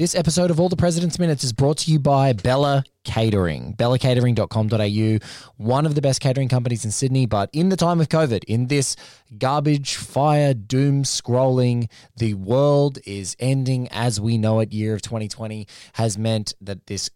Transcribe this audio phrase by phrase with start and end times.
[0.00, 3.74] This episode of All the President's Minutes is brought to you by Bella Catering.
[3.76, 5.18] BellaCatering.com.au,
[5.58, 7.26] one of the best catering companies in Sydney.
[7.26, 8.96] But in the time of COVID, in this
[9.36, 14.72] garbage, fire, doom scrolling, the world is ending as we know it.
[14.72, 17.10] Year of 2020 has meant that this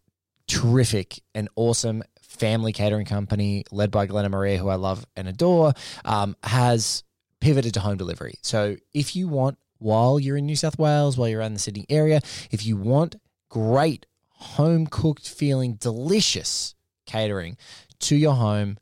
[0.47, 5.73] terrific and awesome family catering company led by Glenna Maria, who I love and adore,
[6.05, 7.03] um, has
[7.41, 8.35] pivoted to home delivery.
[8.43, 11.85] So if you want while you're in New South Wales, while you're around the Sydney
[11.91, 12.21] area.
[12.51, 13.17] If you want
[13.51, 16.75] great home cooked feeling, delicious
[17.07, 17.59] catering
[18.01, 18.79] to your home,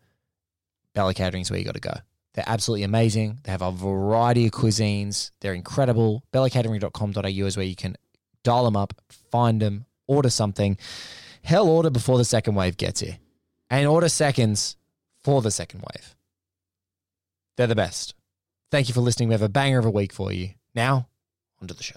[0.95, 1.95] Bella Catering is where you got to go.
[2.34, 3.41] They're absolutely amazing.
[3.42, 5.33] They have a variety of cuisines.
[5.41, 6.23] They're incredible.
[6.33, 7.97] BellaCatering.com.au is where you can
[8.45, 8.95] dial them up,
[9.30, 10.78] find them, order something.
[11.42, 13.19] Hell, order before the second wave gets here
[13.69, 14.77] and order seconds
[15.25, 16.14] for the second wave.
[17.56, 18.14] They're the best.
[18.70, 19.28] Thank you for listening.
[19.28, 20.50] We have a banger of a week for you.
[20.75, 21.09] Now,
[21.61, 21.97] onto the show.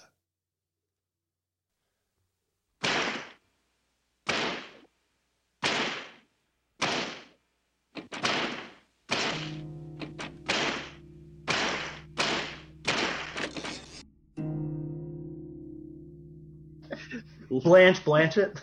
[17.50, 18.58] Blanche Blanchett.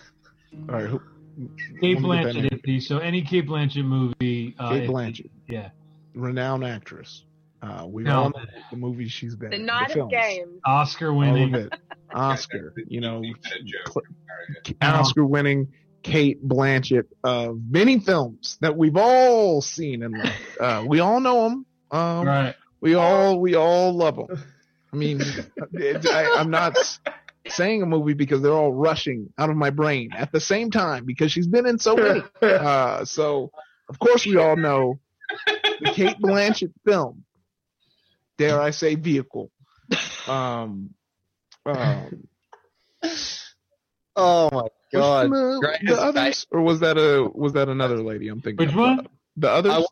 [0.69, 0.87] All right.
[0.87, 1.01] Who,
[1.81, 2.61] Cate let me get that name.
[2.67, 2.83] Blanchett.
[2.83, 4.55] So any Cate Blanchett movie.
[4.59, 5.31] Uh, Cate if the- Blanchett.
[5.49, 5.71] yeah.
[6.15, 7.25] renowned actress.
[7.63, 8.23] Uh, we No.
[8.25, 9.67] all know the movies she's been The in.
[9.67, 10.61] Night the of Games.
[10.67, 11.69] Oscar winning.
[12.13, 13.23] Oscar, you know.
[14.83, 15.69] Oscar winning
[16.03, 20.33] Cate Blanchett of many films that we've all seen and loved.
[20.59, 21.67] Uh, we all know them.
[21.93, 22.55] Um, Right.
[22.81, 24.43] We all we all love them.
[24.93, 25.21] I mean,
[25.73, 26.77] it- I, I'm not
[27.49, 31.05] saying a movie because they're all rushing out of my brain at the same time
[31.05, 32.23] because she's been in so many.
[32.43, 33.53] Uh, so
[33.89, 34.99] of course we all know
[35.81, 37.23] the Cate Blanchett film.
[38.49, 39.51] Dare I say vehicle?
[40.27, 40.91] Um,
[41.67, 42.29] um,
[44.15, 45.31] Oh my god.
[45.31, 48.29] which one, uh, the others, or was that a was that another lady?
[48.29, 48.67] I'm thinking.
[48.67, 49.07] Which one?
[49.37, 49.73] The others.
[49.73, 49.85] I-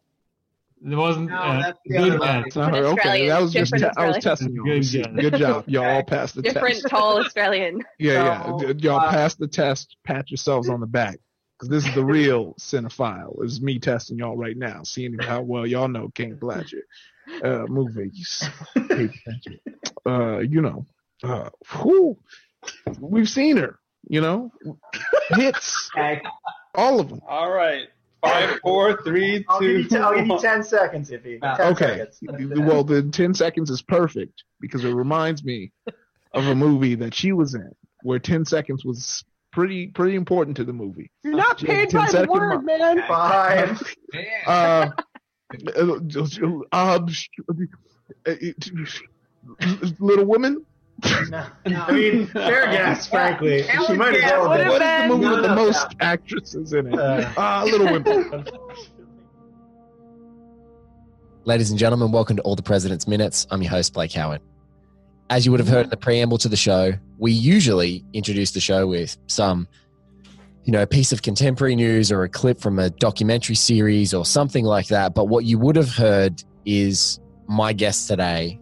[0.90, 1.30] It wasn't.
[1.30, 2.56] No, uh, that's the good other guess.
[2.56, 2.84] Not her.
[2.84, 4.64] Okay, that was just different te- I was testing you.
[4.64, 5.02] Good See.
[5.02, 6.82] Good job, y'all all passed the Different test.
[6.84, 7.84] Different tall Australian.
[7.98, 9.96] Yeah, yeah, So, D- y'all uh, passed the test.
[10.04, 11.18] Pat yourselves on the back
[11.58, 13.42] because this is the real cinephile.
[13.42, 16.82] It's me testing y'all right now, seeing how well y'all know King Blanchett
[17.44, 18.48] uh, movies.
[20.06, 20.86] Uh, you know,
[21.22, 21.50] uh,
[21.82, 22.16] whew,
[22.98, 23.78] we've seen her.
[24.08, 24.50] You know,
[25.30, 26.20] hits, Okay.
[26.74, 27.20] all of them.
[27.28, 27.86] All right.
[28.22, 31.40] Five, four, three, I'll give, you ten, I'll give you 10 seconds, Ify.
[31.56, 32.04] 10 Okay.
[32.10, 32.58] seconds.
[32.60, 35.72] Well, the 10 seconds is perfect because it reminds me
[36.34, 37.70] of a movie that she was in
[38.02, 41.10] where 10 seconds was pretty pretty important to the movie.
[41.24, 42.64] You're not paid by the word, mark.
[42.64, 43.02] man.
[43.08, 43.82] Five.
[44.46, 44.90] Uh, uh,
[49.98, 50.64] Little Women?
[51.30, 53.62] No, I mean, fair guess, frankly.
[53.62, 54.68] That She was might as well have a been.
[54.68, 56.98] What is the movie No, with the no, most actresses in it?
[56.98, 58.44] Uh, Ah, Little Women.
[61.44, 63.46] Ladies and gentlemen, welcome to All the President's Minutes.
[63.50, 64.42] I'm your host, Blake Howard.
[65.30, 68.60] As you would have heard in the preamble to the show, we usually introduce the
[68.60, 69.66] show with some,
[70.64, 74.24] you know, a piece of contemporary news or a clip from a documentary series or
[74.24, 75.14] something like that.
[75.14, 78.60] But what you would have heard is my guest today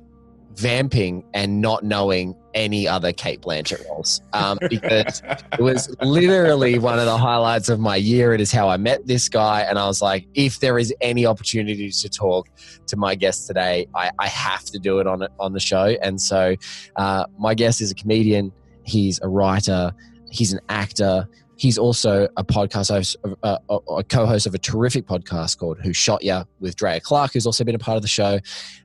[0.58, 5.22] vamping and not knowing any other Cate Blanchett roles um, because
[5.52, 8.32] it was literally one of the highlights of my year.
[8.32, 11.24] It is how I met this guy, and I was like, if there is any
[11.24, 12.48] opportunity to talk
[12.88, 15.96] to my guest today, I, I have to do it on it on the show.
[16.02, 16.56] And so,
[16.96, 18.52] uh, my guest is a comedian.
[18.82, 19.92] He's a writer.
[20.30, 21.28] He's an actor.
[21.58, 26.22] He's also a podcast host, uh, a, co-host of a terrific podcast called "Who Shot
[26.22, 28.38] Ya" with Drea Clark, who's also been a part of the show.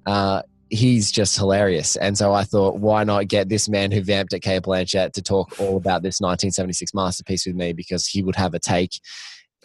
[0.05, 1.95] Uh, he's just hilarious.
[1.97, 5.21] And so I thought, why not get this man who vamped at Cate Blanchett to
[5.21, 8.99] talk all about this 1976 masterpiece with me because he would have a take.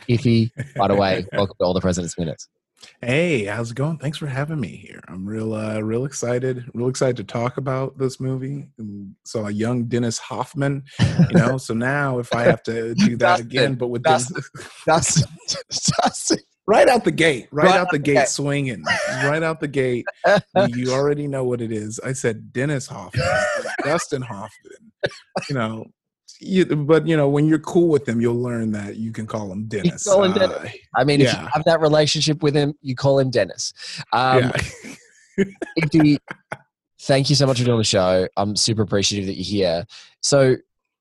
[0.09, 2.47] Ify, by the way, welcome to All the President's Minutes.
[3.01, 3.99] Hey, how's it going?
[3.99, 5.01] Thanks for having me here.
[5.09, 6.65] I'm real, uh, real excited.
[6.75, 8.69] Real excited to talk about this movie.
[8.79, 11.59] And Saw a young Dennis Hoffman, you know.
[11.59, 14.43] so now, if I have to do that Dustin, again, but with Dustin.
[14.87, 15.23] That's,
[16.03, 16.33] that's
[16.67, 18.29] right out the gate, right, Right out the the gate, gate.
[18.29, 18.85] swinging,
[19.25, 20.07] right out the gate.
[20.69, 21.99] you already know what it is.
[22.01, 23.25] I said Dennis Hoffman,
[23.83, 24.93] Dustin Hoffman.
[25.49, 25.87] You know,
[26.41, 29.51] you, but you know when you're cool with them, you'll learn that you can call
[29.51, 30.05] him Dennis.
[30.05, 33.31] call him Uh, I mean, if you have that relationship with him, you call him
[33.31, 33.73] Dennis.
[34.13, 34.53] Um,
[35.37, 35.45] yeah.
[37.01, 38.27] Thank you so much for doing the show.
[38.37, 39.87] I'm super appreciative that you're here.
[40.21, 40.57] So,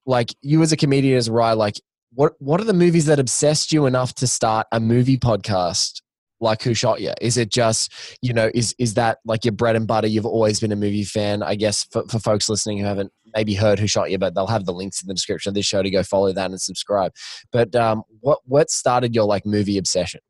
[0.06, 1.82] like, you as a comedian, as a writer, like,
[2.14, 6.02] what what are the movies that obsessed you enough to start a movie podcast
[6.40, 7.14] like Who Shot Ya?
[7.22, 7.92] Is it just
[8.22, 10.08] you know is is that like your bread and butter?
[10.08, 11.86] You've always been a movie fan, I guess.
[11.92, 14.74] For, for folks listening who haven't maybe heard Who Shot Ya, but they'll have the
[14.74, 17.12] links in the description of this show to go follow that and subscribe.
[17.52, 20.22] But um, what what started your like movie obsession?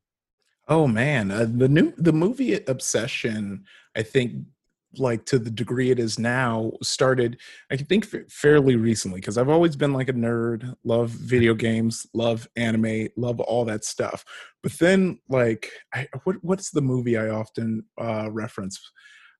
[0.68, 3.64] Oh man, uh, the new the movie obsession,
[3.96, 4.44] I think
[4.96, 7.38] like to the degree it is now started
[7.70, 12.48] i think fairly recently because i've always been like a nerd love video games love
[12.56, 14.24] anime love all that stuff.
[14.62, 18.80] But then like I, what, what's the movie i often uh reference?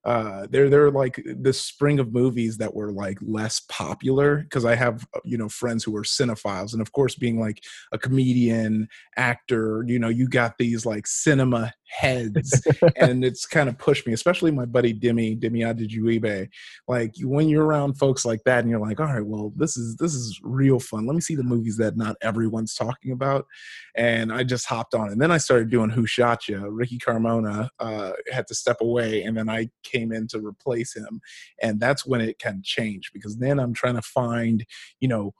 [0.04, 4.74] Uh they're they're like this spring of movies that were like less popular because i
[4.74, 7.62] have uh, you know friends who are cinephiles and of course being like
[7.92, 13.78] a comedian actor you know you got these like cinema heads and it's kind of
[13.78, 16.48] pushed me especially my buddy Demi Demi Adejuyigbe
[16.86, 19.96] like when you're around folks like that and you're like all right well this is
[19.96, 21.06] this is real fun.
[21.06, 23.46] Let me see the movies that not everyone's talking about
[23.94, 25.10] and I just hopped on.
[25.10, 26.62] And then I started doing Who Shot Ya?
[26.68, 31.20] Ricky Carmona uh, had to step away and then I came in to replace him
[31.62, 34.64] and that's when it kind of changed because then I'm trying to find
[35.00, 35.34] you know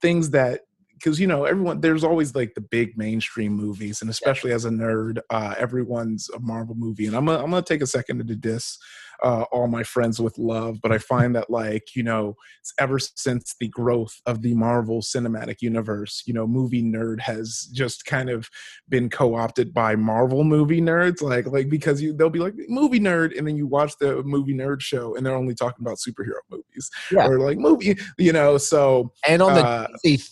[0.00, 0.62] things that
[1.02, 4.70] because you know everyone there's always like the big mainstream movies and especially as a
[4.70, 8.36] nerd uh everyone's a marvel movie and i'm gonna, I'm gonna take a second to
[8.36, 8.78] diss
[9.22, 12.34] uh, all my friends with love but i find that like you know
[12.78, 18.04] ever since the growth of the marvel cinematic universe you know movie nerd has just
[18.04, 18.48] kind of
[18.88, 23.36] been co-opted by marvel movie nerds like like because you they'll be like movie nerd
[23.36, 26.90] and then you watch the movie nerd show and they're only talking about superhero movies
[27.10, 27.26] Yeah.
[27.26, 29.86] or like movie you know so And on the uh,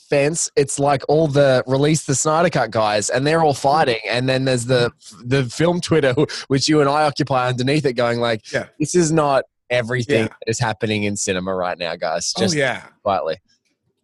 [0.09, 3.99] fence, it's like all the release the Snyder Cut guys, and they're all fighting.
[4.09, 4.91] And then there's the
[5.25, 6.15] the film Twitter,
[6.49, 8.67] which you and I occupy underneath it, going like, Yeah.
[8.81, 10.29] "This is not everything Yeah.
[10.29, 13.37] that is happening in cinema right now, guys." oh Just yeah quietly.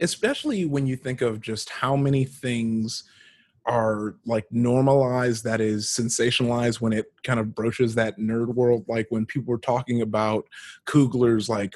[0.00, 3.02] especially when you think of just how many things
[3.64, 9.06] are like normalized that is sensationalized when it kind of broaches that nerd world like
[9.08, 10.46] when people were talking about
[10.86, 11.74] Coogler's like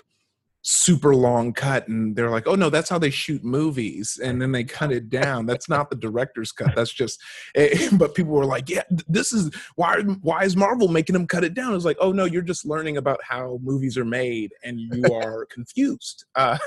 [0.63, 4.53] super long cut and they're like oh no that's how they shoot movies and then
[4.53, 5.47] they cut it down.
[5.47, 6.75] That's not the director's cut.
[6.75, 7.21] That's just
[7.55, 11.45] eh, but people were like yeah this is why why is marvel making them cut
[11.45, 11.75] it down?
[11.75, 15.47] It's like oh no you're just learning about how movies are made and you are
[15.47, 16.59] confused uh,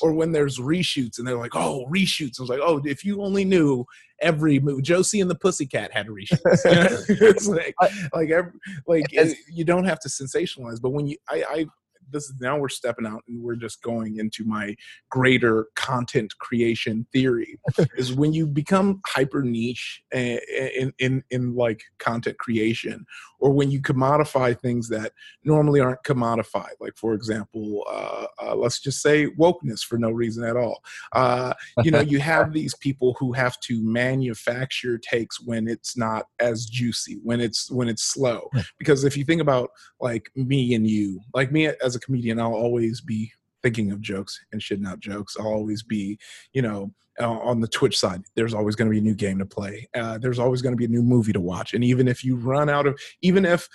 [0.00, 2.40] or when there's reshoots and they're like oh reshoots.
[2.40, 3.84] I was like oh if you only knew
[4.20, 6.64] every movie josie and the pussycat had reshoots.
[6.64, 7.28] You know?
[7.28, 7.74] it's like
[8.12, 8.52] like every,
[8.86, 11.66] like It's- you don't have to sensationalize but when you i i
[12.12, 14.74] this is now we're stepping out and we're just going into my
[15.10, 17.58] greater content creation theory
[17.96, 20.38] is when you become hyper niche eh,
[20.76, 23.04] in in in like content creation
[23.38, 25.12] or when you commodify things that
[25.44, 30.44] normally aren't commodified like for example uh, uh, let's just say wokeness for no reason
[30.44, 30.82] at all.
[31.12, 36.26] Uh, you know you have these people who have to manufacture takes when it's not
[36.38, 38.48] as juicy when it's when it's slow.
[38.78, 39.70] Because if you think about
[40.00, 43.32] like me and you like me as a comedian i'll always be
[43.62, 45.36] thinking of jokes and shitting out jokes.
[45.38, 46.18] I'll always be
[46.52, 49.38] you know uh, on the twitch side there's always going to be a new game
[49.38, 49.88] to play.
[49.94, 51.74] Uh, there's always going to be a new movie to watch.
[51.74, 53.68] And even if you run out of even if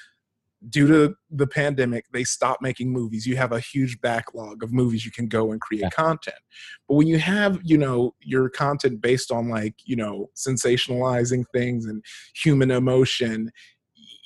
[0.70, 5.06] due to the pandemic they stop making movies you have a huge backlog of movies
[5.06, 5.90] you can go and create Yeah.
[5.90, 6.38] content.
[6.88, 11.86] But when you have you know your content based on like you know sensationalizing things
[11.86, 12.04] and
[12.36, 13.52] human emotion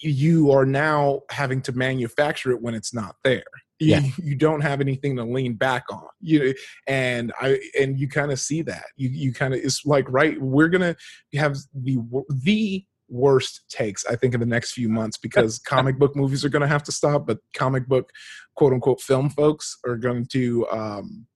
[0.03, 3.43] you are now having to manufacture it when it's not there
[3.81, 4.01] you, Yeah.
[4.21, 6.53] you don't have anything to lean back on you
[6.87, 8.85] and i and you kind of see that.
[8.95, 10.95] You you kind of it's like right we're gonna
[11.35, 11.97] have the
[12.29, 16.49] the worst takes i think in the next few months because comic book movies are
[16.49, 18.09] gonna have to stop but comic book
[18.55, 21.27] quote unquote film folks are going to um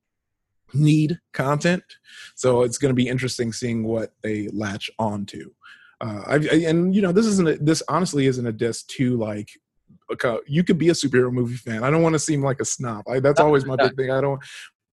[0.73, 1.83] need content.
[2.35, 5.51] So it's going to be interesting seeing what they latch onto.
[6.01, 9.17] Uh I, I, and you know this isn't a, this honestly isn't a diss to
[9.17, 9.49] like
[10.47, 11.83] you could be a superhero movie fan.
[11.83, 13.07] I don't want to seem like a snob.
[13.07, 14.11] I, that's always my big thing.
[14.11, 14.39] I don't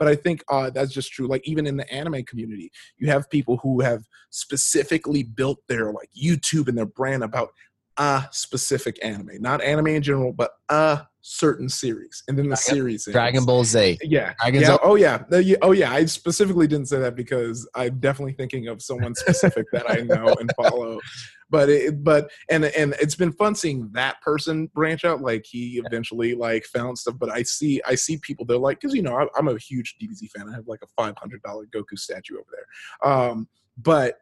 [0.03, 1.29] but i think uh that's just true.
[1.29, 6.09] Like even in the anime community you have people who have specifically built their like
[6.21, 7.51] youtube and their brand about
[7.99, 12.75] a specific anime not anime in general but a certain series and then the Dragon-
[12.75, 13.15] series ends.
[13.15, 13.99] Dragon Ball Z.
[14.03, 14.35] Yeah.
[14.61, 14.77] Yeah.
[14.83, 15.23] Oh yeah.
[15.63, 15.93] Oh yeah.
[15.93, 20.35] I specifically didn't say that because I'm definitely thinking of someone specific that I know
[20.39, 21.01] and follow.
[21.49, 25.21] But it, but and and it's been fun seeing that person branch out.
[25.21, 27.15] Like he eventually like found stuff.
[27.19, 29.97] But I see I see people they're like because you know I, I'm a huge
[30.03, 30.49] DBZ fan.
[30.49, 33.13] I have like a five hundred dollar Goku statue over there.
[33.13, 34.19] Um, but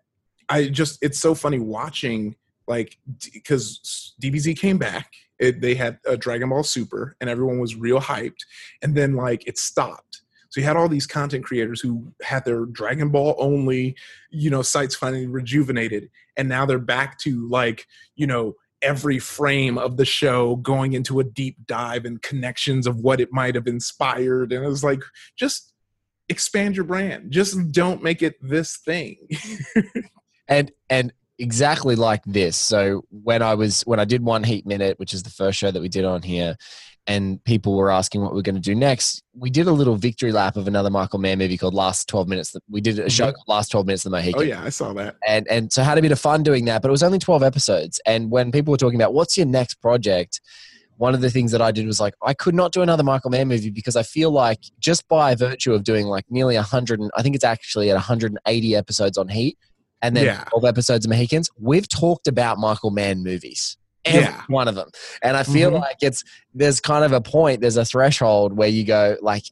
[0.48, 2.98] I just it's so funny watching like
[3.32, 5.10] because DBZ came back.
[5.40, 8.44] It, they had a Dragon Ball Super, and everyone was real hyped.
[8.82, 10.22] And then like it stopped.
[10.50, 13.96] So you had all these content creators who had their Dragon Ball only,
[14.30, 19.78] you know, sites finally rejuvenated, and now they're back to like, you know, every frame
[19.78, 23.66] of the show going into a deep dive and connections of what it might have
[23.66, 24.52] inspired.
[24.52, 25.02] And it was like,
[25.36, 25.72] just
[26.28, 27.30] expand your brand.
[27.30, 29.16] Just don't make it this thing.
[30.48, 34.98] and and exactly like this so when i was when i did one heat minute
[34.98, 36.54] which is the first show that we did on here
[37.06, 40.32] and people were asking what we're going to do next we did a little victory
[40.32, 43.34] lap of another michael mann movie called last 12 minutes we did a show Mhm.
[43.34, 45.16] called last 12 minutes of the mohican oh yeah, I saw that.
[45.26, 47.42] and and so had a bit of fun doing that but it was only 12
[47.42, 50.40] episodes and when people were talking about what's your next project
[50.98, 53.30] one of the things that I did was like I could not do another Michael
[53.30, 57.10] Mann movie because I feel like just by virtue of doing like nearly 100 and
[57.16, 59.56] I think it's actually at 180 episodes on Heat
[60.02, 60.44] and then Yeah.
[60.50, 64.42] 12 episodes of Mohicans we've talked about Michael Mann movies every Yeah.
[64.48, 64.88] one of them
[65.22, 65.80] and I feel Mhm.
[65.80, 69.44] like it's there's kind of a point there's a threshold where you go like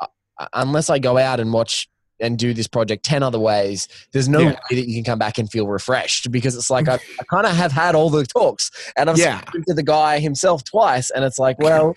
[0.00, 4.28] uh, unless I go out and watch and do this project 10 other ways there's
[4.28, 4.50] no Yeah.
[4.70, 7.46] way that you can come back and feel refreshed because it's like I, I kind
[7.46, 9.40] of have had all the talks and I've Yeah.
[9.42, 11.94] spoken to the guy himself twice and it's like well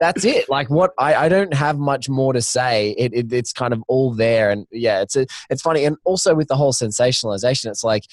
[0.00, 0.48] that's it.
[0.48, 2.94] Like what I, I don't have much more to say.
[2.98, 4.50] It, it it's kind of all there.
[4.50, 5.84] And yeah it's a, it's funny.
[5.84, 8.04] And also with the whole sensationalization it's like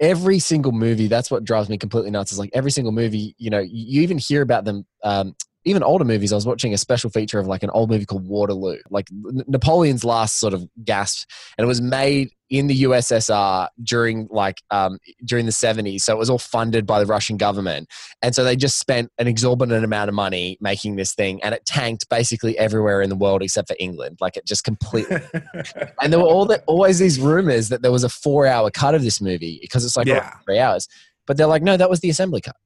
[0.00, 3.48] every single movie that's what drives me completely nuts is like every single movie you
[3.48, 7.10] know you, even hear about them um, even older movies i was watching a special
[7.10, 9.06] feature of like an old movie called waterloo like
[9.46, 11.28] napoleon's last sort of gasp
[11.58, 16.18] and it was made in the ussr during like um, during the 70s so it
[16.18, 17.88] was all funded by the russian government
[18.22, 21.64] and so they just spent an exorbitant amount of money making this thing and it
[21.66, 25.16] tanked basically everywhere in the world except for england like it just completely
[26.02, 28.94] and there were all that always these rumors that there was a four hour cut
[28.94, 30.30] of this movie because it's like Yeah.
[30.44, 30.88] three hours.
[31.26, 32.56] But they're like, no, that was the assembly cut.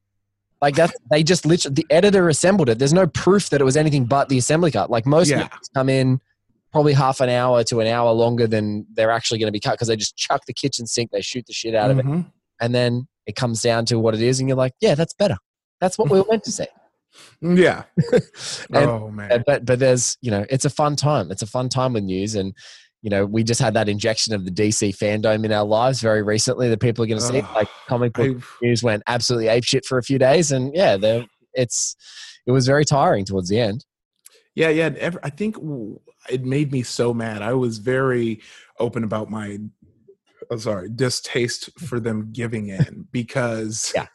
[0.61, 2.79] Like that, they just literally the editor assembled it.
[2.79, 4.89] There's no proof that it was anything but the assembly cut.
[4.89, 5.47] Like most Yeah.
[5.73, 6.19] come in
[6.71, 9.71] probably half an hour to an hour longer than they're actually going to be cut
[9.71, 12.25] because they just chuck the kitchen sink, they shoot the shit out of it, Mhm.
[12.61, 15.37] and then it comes down to what it is, and you're like, yeah, that's better.
[15.81, 16.67] That's what we were meant to say.
[17.41, 17.83] Yeah.
[18.73, 19.43] And- oh man.
[19.47, 22.35] But but there's you know it's a fun time it's a fun time with news
[22.35, 22.53] and
[23.01, 26.21] you know we just had that injection of the dc fandom in our lives very
[26.21, 27.55] recently that people are going to see Ugh.
[27.55, 30.97] like comic book I've- news went absolutely apeshit for a few days and yeah
[31.53, 31.95] it's
[32.45, 33.85] it was very tiring towards the end
[34.55, 34.89] Yeah, yeah.
[34.97, 35.55] Ever, I think
[36.29, 37.41] it made me so mad.
[37.41, 38.41] I was very
[38.79, 39.57] open about my,
[40.51, 44.07] oh, sorry, distaste for them giving in because, Yeah.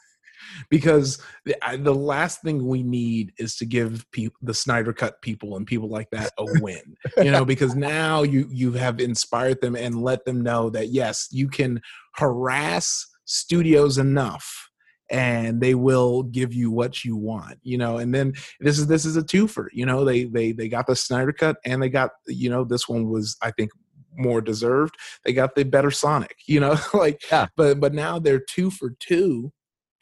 [0.71, 5.21] Because the, I, the last thing we need is to give people the Snyder Cut
[5.23, 6.97] people and people like that a win.
[7.19, 11.29] you know, because now you you have inspired them and let them know that yes,
[11.31, 11.81] you can
[12.17, 14.71] harass studios enough
[15.11, 19.05] and they will give you what you want you know and then this is this
[19.05, 22.11] is a twofer you know they they they got the snyder cut and they got
[22.27, 23.71] you know this one was i think
[24.17, 24.95] more deserved
[25.25, 27.47] they got the better sonic you know like Yeah.
[27.57, 29.53] but but now they're two for two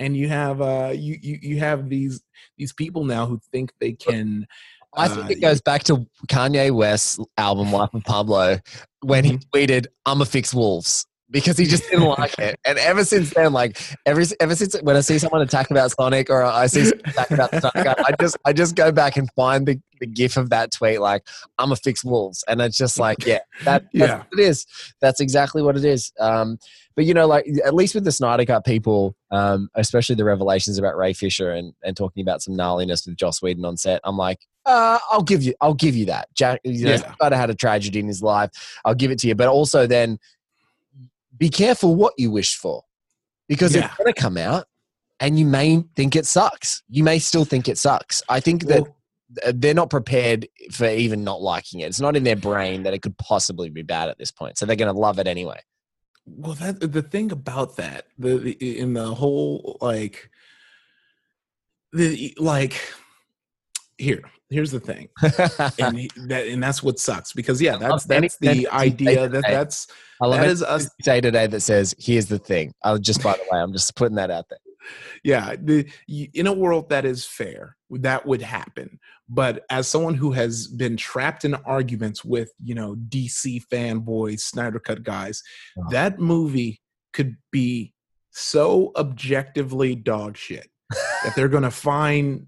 [0.03, 2.23] and you have uh you you, you have these
[2.59, 4.47] these people now who think they can
[4.97, 8.59] i think uh, it goes back to kanye west's album life of pablo
[9.03, 13.05] when he tweeted i'm a fix wolves because he just didn't like it and ever
[13.05, 16.67] since then like every ever since when i see someone attack about sonic or i
[16.67, 20.07] see someone attack about sonic i just i just go back and find the, the
[20.07, 21.27] gif of that tweet like
[21.59, 24.19] i'm a fix wolves and it's just like yeah that that's Yeah.
[24.19, 24.67] what it is
[25.01, 26.59] that's exactly what it is um
[26.95, 30.79] but you know like at least with the snyder cut people um especially the revelations
[30.79, 34.17] about ray fisher and and talking about some gnarliness with joss whedon on set i'm
[34.17, 36.29] like uh, I'll give you, I'll give you that.
[36.39, 37.37] Zack, you know, Yeah.
[37.37, 38.49] Had a tragedy in his life.
[38.85, 40.21] I'll give it to you, but also then
[41.37, 42.85] be careful what you wish for,
[43.49, 43.87] because Yeah.
[43.87, 44.67] it's going to come out,
[45.21, 46.83] and you may think it sucks.
[46.89, 48.23] You may still think it sucks.
[48.29, 48.97] I think that Well-
[49.55, 51.87] they're not prepared for even not liking it.
[51.87, 54.67] It's not in their brain that it could possibly be bad at this point, so
[54.67, 55.61] they're going to love it anyway.
[56.27, 60.31] Well, that the thing about that, the, the in the whole like
[61.93, 62.81] the like
[63.99, 65.09] here, here's the thing,
[65.79, 68.71] and he, that and that's what sucks because yeah, that's that's the sentence you say
[68.71, 69.87] idea that that's
[70.21, 70.89] I love that is us.
[71.03, 74.17] Say today that says, "Here's the thing." I'll just by the way, I'm just putting
[74.17, 74.59] that out there.
[75.25, 78.99] Yeah, the in a world that is fair, that would happen.
[79.29, 84.79] But as someone who has been trapped in arguments with you know DC fanboys, Snyder
[84.81, 85.43] Cut guys,
[85.79, 85.85] Oh.
[85.91, 86.81] that movie
[87.13, 87.95] could be
[88.31, 92.47] so objectively dog shit that they're going to find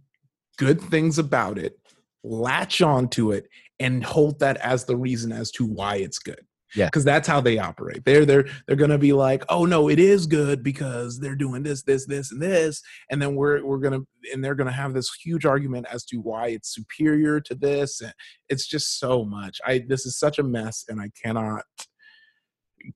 [0.56, 1.78] good things about it,
[2.24, 6.40] latch onto it, and hold that as the reason as to why it's good.
[6.76, 6.86] Yeah.
[6.86, 8.04] because that's how they operate.
[8.04, 11.82] They're they're they're gonna be like, oh no, it is good because they're doing this,
[11.82, 14.00] this, this, and this, and then we're we're gonna
[14.32, 18.12] and they're gonna have this huge argument as to why it's superior to this, and
[18.48, 19.60] it's just so much.
[19.64, 21.62] I this is such a mess, and I cannot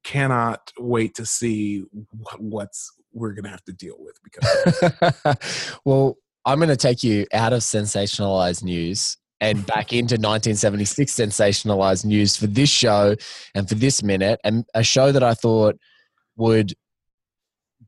[0.03, 1.85] cannot wait to see
[2.27, 6.17] wh- what's we're gonna have to deal with because well,
[6.49, 12.39] I'm going to take you out of sensationalized news and back into 1976 sensationalized news
[12.39, 13.15] for this show
[13.55, 15.79] and for this minute, and a show that I thought
[16.37, 16.73] would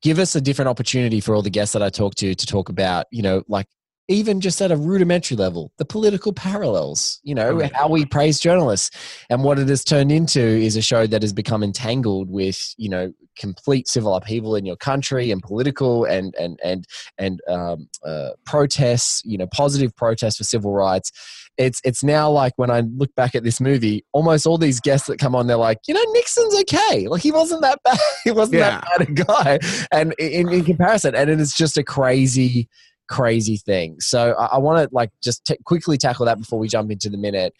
[0.03, 2.69] give us a different opportunity for all the guests that I talk to to talk
[2.69, 3.67] about, you know, like
[4.11, 7.69] even just at a rudimentary level, the political parallels, you know, yeah.
[7.73, 8.91] how we praise journalists.
[9.31, 12.89] And what it has turned into is a show that has become entangled with, you
[12.89, 16.87] know, complete civil upheaval in your country and political and and and
[17.19, 21.13] and um, uh, protests, you know, positive protests for civil rights.
[21.57, 25.07] It's it's now like when I look back at this movie, almost all these guests
[25.07, 27.07] that come on, they're like, you know, Nixon's okay.
[27.07, 27.99] Like he wasn't that bad.
[28.25, 29.59] He wasn't that bad a guy.
[29.93, 32.69] And in, in comparison, and it is just a crazy,
[33.11, 34.01] crazy thing.
[34.01, 37.11] So I, I want to like just t- quickly tackle that before we jump into
[37.11, 37.53] the minute.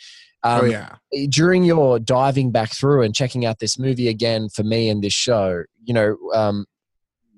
[0.43, 0.95] Um, oh yeah,
[1.29, 5.13] during your diving back through and checking out this movie again for me and this
[5.13, 6.65] show, you know, um,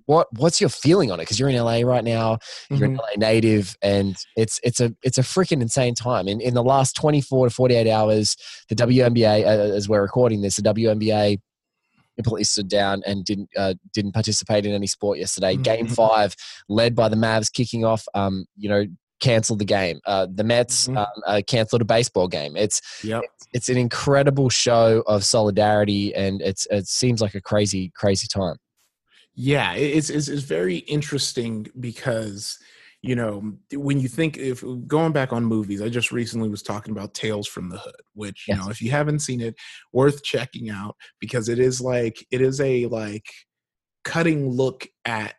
[0.07, 1.23] what what's your feeling on it?
[1.23, 2.39] Because you're in LA right now,
[2.71, 6.29] you're an LA native, and it's it's a it's a freaking insane time.
[6.29, 8.37] In in the last 24 to 48 hours,
[8.69, 11.41] the WNBA, uh, as we're recording this, the WNBA
[12.23, 15.57] completely stood down and didn't uh, didn't participate in any sport yesterday.
[15.57, 15.63] Mhm.
[15.63, 16.35] Game five,
[16.69, 18.85] led by the Mavs kicking off, um, you know,
[19.21, 20.01] canceled the game.
[20.05, 20.99] Uh, the Mets Mhm.
[20.99, 22.57] um, uh, canceled a baseball game.
[22.57, 23.23] It's yep.
[23.53, 28.57] it's an incredible show of solidarity, and it's it seems like a crazy crazy time.
[29.35, 32.59] Yeah, it's, it's it's very interesting because
[33.03, 36.93] you know when you think if going back on movies, I just recently was talking
[36.93, 38.65] about Tales from the Hood, which you Yes.
[38.65, 39.57] know if you haven't seen it,
[39.93, 43.27] worth checking out because it is like it is a like
[44.05, 45.35] cutting look at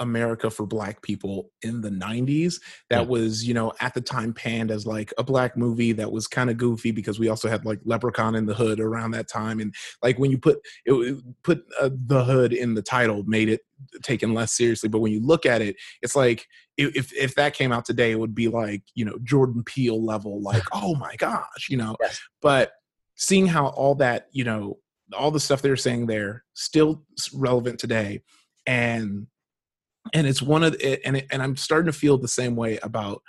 [0.00, 3.06] America for black people in the 90s that Yeah.
[3.06, 6.50] was you know at the time panned as like a black movie that was kind
[6.50, 9.74] of goofy because we also had like Leprechaun in the Hood around that time and
[10.02, 13.60] like when you put it, it put uh, the hood in the title made it
[14.02, 17.72] taken less seriously but when you look at it it's like if if that came
[17.72, 21.68] out today it would be like you know Jordan Peele level like oh my gosh
[21.68, 22.20] you know Yes.
[22.40, 22.72] but
[23.16, 24.78] seeing how all that you know
[25.16, 27.02] all the stuff they're saying there still
[27.34, 28.22] relevant today
[28.66, 29.26] and
[30.14, 33.22] and it's one of and it, and I'm starting to feel the same way about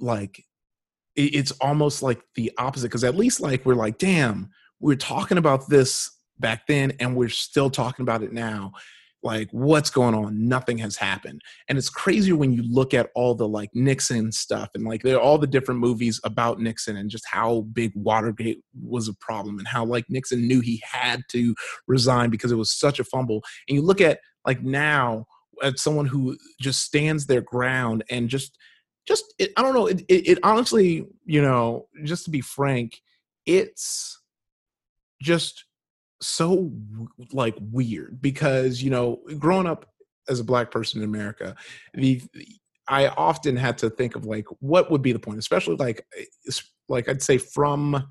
[0.00, 0.44] like
[1.16, 5.38] it- it's almost like the opposite because at least like we're like damn we're talking
[5.38, 8.72] about this back then and we're still talking about it now.
[9.22, 10.46] Like what's going on?
[10.48, 11.40] Nothing has happened.
[11.68, 15.16] And it's crazy when you look at all the like nixon stuff and like there
[15.16, 19.58] are all the different movies about nixon and just how big watergate was a problem
[19.58, 21.54] and how like nixon knew he had to
[21.88, 23.42] resign because it was such a fumble.
[23.66, 25.24] And you look at like now
[25.62, 28.58] at someone who just stands their ground and just
[29.06, 33.00] just it, i don't know it, it, it honestly you know just to be frank
[33.46, 34.20] it's
[35.22, 35.64] just
[36.20, 36.70] so
[37.32, 39.86] like weird because you know growing up
[40.28, 41.54] as a black person in america
[41.94, 42.22] the
[42.88, 46.22] i often had to think of like what would be the point especially like eh,
[46.46, 48.06] it's- like i'd say from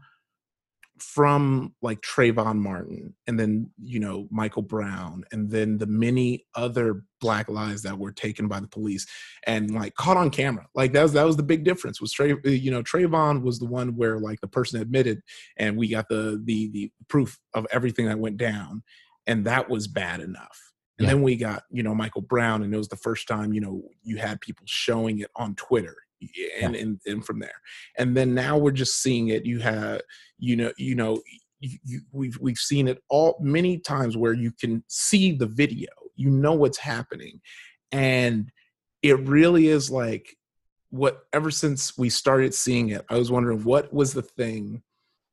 [1.04, 7.04] from like Trayvon Martin and then you know Michael Brown and then the many other
[7.20, 9.06] black lives that were taken by the police
[9.46, 10.66] and like caught on camera.
[10.74, 13.60] Like that was that was the big difference was Trey uh, you know Trayvon was
[13.60, 15.22] the one where like the person admitted
[15.58, 18.82] and we got the the the proof of everything that went down
[19.28, 20.58] and that was bad enough.
[21.00, 21.13] And Yeah.
[21.13, 23.84] then we got you know Michael Brown and it was the first time you know
[24.04, 25.98] you had people showing it on Twitter
[26.62, 27.62] and and, and from there.
[27.98, 30.02] And then now we're just seeing it you have
[30.38, 31.22] you know you know
[31.60, 35.90] you, you, we've we've seen it all many times where you can see the video
[36.16, 37.40] you know what's happening
[37.92, 38.52] and
[39.02, 40.36] it really is like
[40.90, 44.84] what ever since we started seeing it i was wondering what was the thing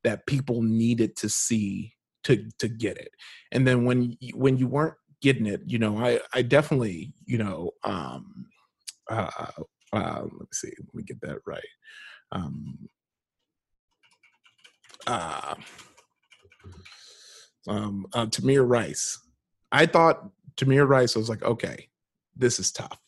[0.04, 1.92] that people needed to see
[2.24, 3.10] to to get it.
[3.52, 7.36] And then when you, when you weren't getting it you know i i definitely you
[7.36, 8.46] know um
[9.10, 9.50] uh,
[9.92, 11.60] uh let me see let me get that right
[12.32, 12.78] um
[15.06, 15.54] uh,
[17.68, 19.18] um, uh, Tamir Rice.
[19.72, 21.88] I thought Tamir Rice I was like, okay,
[22.36, 22.98] this is tough.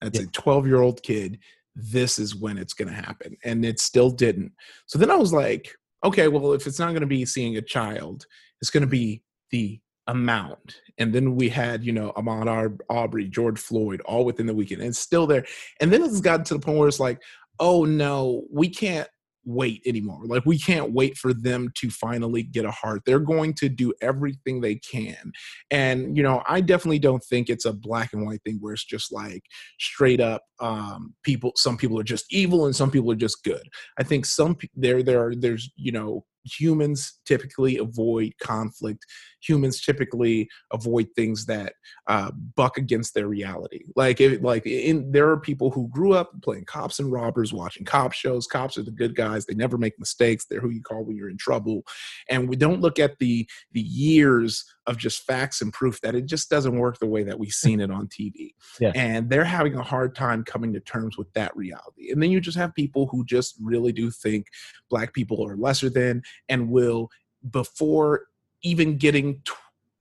[0.00, 0.26] That's Yeah.
[0.26, 1.38] a 12 year old kid.
[1.74, 3.36] This is when it's going to happen.
[3.44, 4.52] And it still didn't.
[4.86, 5.74] So then I was like,
[6.04, 8.26] okay, well, if it's not going to be seeing a child,
[8.60, 10.80] it's going to be the amount.
[10.98, 14.82] And then we had, you know, Ahmaud Ar- Arbery, George Floyd, all within the weekend.
[14.82, 15.44] And still there.
[15.80, 17.22] And then it's gotten to the point where it's like,
[17.58, 19.08] oh no, we can't
[19.44, 20.20] wait anymore.
[20.24, 23.02] Like we can't wait for them to finally get a heart.
[23.04, 25.32] They're going to do everything they can.
[25.70, 28.84] And you know, I definitely don't think it's a black and white thing where it's
[28.84, 29.42] just like
[29.78, 33.66] straight up um people some people are just evil and some people are just good.
[33.98, 36.24] I think some there there are there's you know
[36.58, 39.04] humans typically avoid conflict.
[39.42, 41.74] Humans typically avoid things that
[42.06, 43.84] uh, buck against their reality.
[43.96, 47.84] Like it, like in there are people who grew up playing cops and robbers watching
[47.84, 48.46] cop shows.
[48.46, 49.46] Cops are the good guys.
[49.46, 50.46] They never make mistakes.
[50.46, 51.82] They're who you call when you're in trouble.
[52.28, 56.26] And we don't look at the the years of just facts and proof that it
[56.26, 58.92] just doesn't work the way that we've seen it on tv Yeah.
[58.94, 62.10] and they're having a hard time coming to terms with that reality.
[62.10, 64.46] And then you just have people who just really do think
[64.88, 67.10] black people are lesser than and will
[67.50, 68.26] before
[68.62, 69.52] even getting t-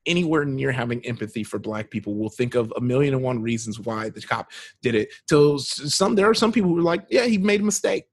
[0.06, 3.80] anywhere near having empathy for black people will think of a million and one reasons
[3.80, 4.50] why the cop
[4.82, 5.10] did it.
[5.28, 8.06] Till some there are some people who are like yeah he made a mistake.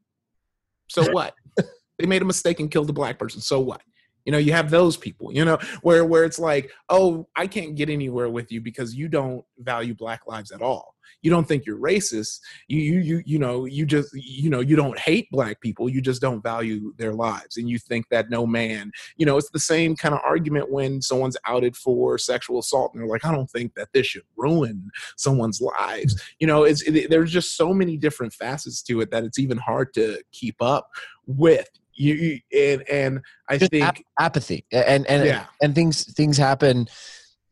[0.88, 1.34] So what?
[1.98, 3.40] They made a mistake and killed a black person.
[3.40, 3.80] So what
[4.26, 7.76] you know you have those people you know where where it's like oh i can't
[7.76, 10.94] get anywhere with you because you don't value black lives at all.
[11.22, 12.40] You don't think you're racist.
[12.68, 15.88] You you you, you know you just you know you don't hate black people.
[15.88, 17.56] You just don't value their lives.
[17.56, 21.00] And you think that no man you know it's the same kind of argument when
[21.00, 24.90] someone's outed for sexual assault and they're like i don't think that this should ruin
[25.16, 26.14] someone's lives.
[26.14, 26.34] Mm-hmm.
[26.40, 29.58] You know it's it, there's just so many different facets to it that it's even
[29.58, 30.88] hard to keep up
[31.26, 32.40] with you, you
[32.72, 36.86] and and i Just think ap- apathy and and yeah and things things happen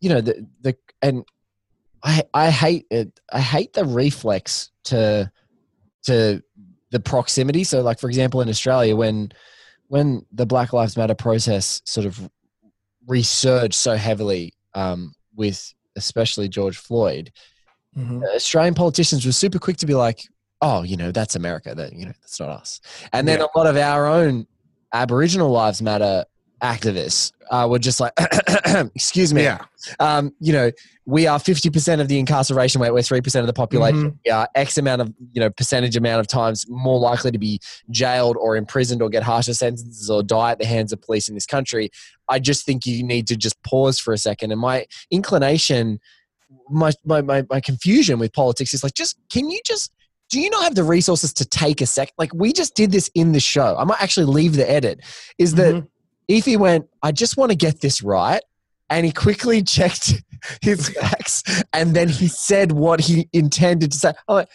[0.00, 1.24] you know the the and
[2.02, 5.30] i i hate it i hate the reflex to
[6.04, 6.42] to
[6.90, 9.32] the proximity so like for example in australia when
[9.88, 12.30] when the black lives matter process sort of
[13.06, 17.32] resurged so heavily um, with especially george floyd
[17.96, 18.24] Mhm.
[18.34, 20.20] australian politicians were super quick to be like
[20.66, 22.80] oh you know that's america that you know that's not us.
[23.12, 23.46] And then Yeah.
[23.54, 24.46] a lot of our own
[24.92, 26.24] aboriginal lives matter
[26.62, 28.12] activists uh, were just like
[28.94, 29.42] excuse me.
[29.42, 29.64] Yeah.
[30.00, 30.70] Um, you know
[31.06, 34.12] we are 50% of the incarceration rate we're 3% of the population.
[34.12, 34.18] Mhm.
[34.24, 37.60] we are x amount of you know percentage amount of times more likely to be
[37.90, 41.34] jailed or imprisoned or get harsher sentences or die at the hands of police in
[41.34, 41.90] this country.
[42.28, 44.50] I just think you need to just pause for a second.
[44.52, 46.00] And my inclination
[46.70, 49.90] my my, my, my confusion with politics is like just can you just
[50.34, 53.08] do you not have the resources to take a sec like we just did this
[53.14, 55.00] in the show i might actually leave the edit
[55.38, 55.88] is that Mhm.
[56.30, 58.42] Ify went, I just want to get this right.
[58.88, 60.22] And he quickly checked
[60.62, 61.42] his facts
[61.74, 64.08] and then he said what he intended to say.
[64.28, 64.48] I'm like,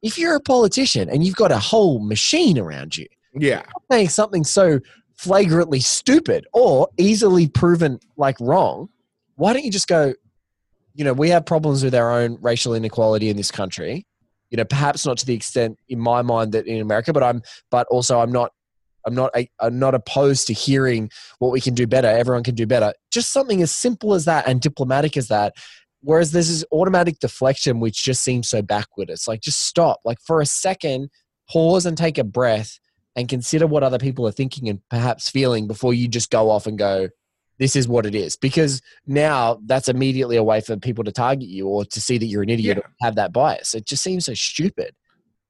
[0.00, 4.44] if you're a politician and you've got a whole machine around you yeah saying something
[4.44, 4.78] so
[5.16, 8.88] flagrantly stupid or easily proven like wrong,
[9.34, 10.14] why don't you just go,
[10.94, 14.06] you know, we have problems with our own racial inequality in this country.
[14.50, 17.42] You know, perhaps not to the extent in my mind that in America, but I'm,
[17.70, 18.52] but also I'm not,
[19.06, 22.08] I'm not, I'm not opposed to hearing what we can do better.
[22.08, 22.92] Everyone can do better.
[23.10, 25.54] Just something as simple as that and diplomatic as that.
[26.00, 29.10] Whereas there's this automatic deflection which just seems so backward.
[29.10, 31.10] It's like just stop, like for a second,
[31.50, 32.78] pause and take a breath
[33.16, 36.66] and consider what other people are thinking and perhaps feeling before you just go off
[36.66, 37.08] and go,
[37.58, 38.36] this is what it is.
[38.36, 42.26] Because now that's immediately a way for people to target you or to see that
[42.26, 42.84] you're an idiot Yeah.
[42.84, 43.74] or have that bias.
[43.74, 44.94] It just seems so stupid.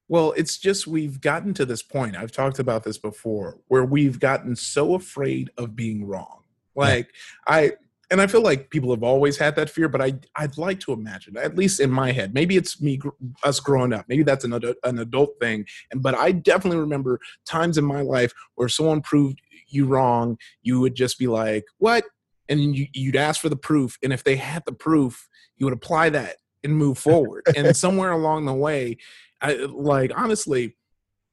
[0.09, 2.17] Well, it's just we've gotten to this point.
[2.17, 6.45] I've talked about this before, where we've gotten so afraid of being wrong.
[6.75, 7.11] Like
[7.47, 7.73] I
[8.11, 10.93] and I feel like people have always had that fear, but I I'd like to
[10.93, 12.99] imagine, at least in my head, maybe it's me
[13.45, 17.21] us growing up, maybe that's an adult, an adult thing, and but I definitely remember
[17.47, 22.05] times in my life where someone proved you wrong, you would just be like, "What?"
[22.49, 25.75] and you, you'd ask for the proof, and if they had the proof, you would
[25.75, 27.45] apply that and move forward.
[27.57, 28.97] and somewhere along the way,
[29.41, 30.77] I like honestly,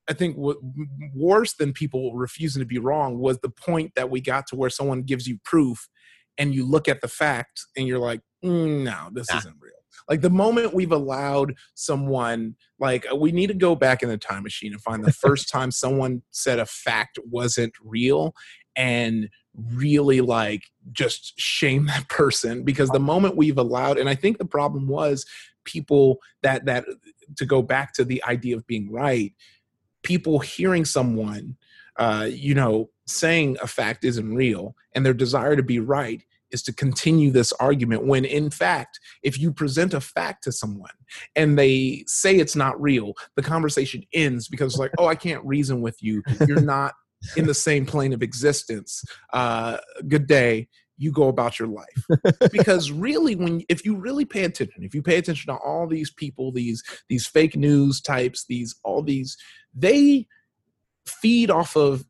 [0.08, 0.58] I think what
[1.16, 4.70] worse than people refusing to be wrong was the point that we got to where
[4.70, 5.88] someone gives you proof
[6.38, 9.38] and you look at the fact and you're like, "Mm, no, this Nah.
[9.40, 9.72] isn't real.
[10.10, 14.44] Like the moment we've allowed someone, like we need to go back in the time
[14.44, 18.34] machine and find the first time someone said a fact wasn't real
[18.76, 24.38] and really like just shame that person because the moment we've allowed and i think
[24.38, 25.26] the problem was
[25.64, 26.86] people that that
[27.38, 29.34] to go back to the idea of being right
[30.04, 31.56] people hearing someone
[31.98, 36.62] uh you know saying a fact isn't real and their desire to be right is
[36.64, 40.92] to continue this argument when in fact if you present a fact to someone
[41.36, 45.44] and they say it's not real the conversation ends because it's like oh i can't
[45.46, 46.22] reason with you.
[46.48, 46.94] You're not
[47.36, 49.04] in the same plane of existence.
[49.34, 49.78] Uh
[50.08, 50.68] good day.
[50.98, 52.06] You go about your life.
[52.52, 56.12] Because really when if you really pay attention if you pay attention to all these
[56.12, 59.38] people these these fake news types these all these
[59.74, 60.28] they
[61.06, 62.06] feed off of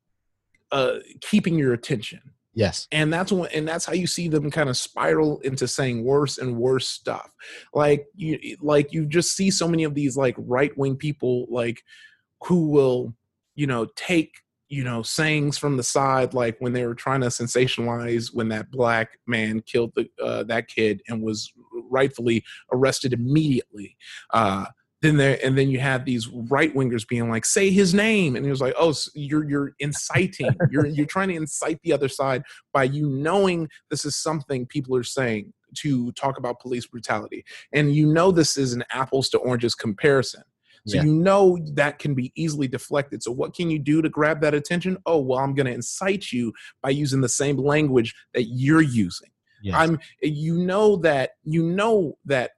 [0.71, 2.19] uh, keeping your attention
[2.56, 2.88] Yes.
[2.91, 6.38] and that's when and that's how you see them kind of spiral into saying worse
[6.38, 7.30] and worse stuff
[7.74, 11.84] like you like you just see so many of these like right-wing people like
[12.46, 13.13] who will
[13.56, 14.32] you know take
[14.70, 18.72] you know sayings from the side like when they were trying to sensationalize when that
[18.72, 21.52] black man killed the uh, that kid and was
[21.91, 23.96] rightfully arrested immediately
[24.34, 24.65] uh
[25.06, 28.44] then there and then you have these right wingers being like say his name and
[28.46, 32.08] he was like oh so you're you're inciting you're you're trying to incite the other
[32.10, 37.44] side by you knowing this is something people are saying to talk about police brutality
[37.74, 40.41] and you know this is an apples to oranges comparison
[40.88, 41.04] so Yeah.
[41.04, 44.54] you know that can be easily deflected so what can you do to grab that
[44.54, 48.82] attention oh well i'm going to incite you by using the same language that you're
[48.82, 49.30] using
[49.63, 49.76] Yes.
[49.78, 52.52] i'm you know that you know that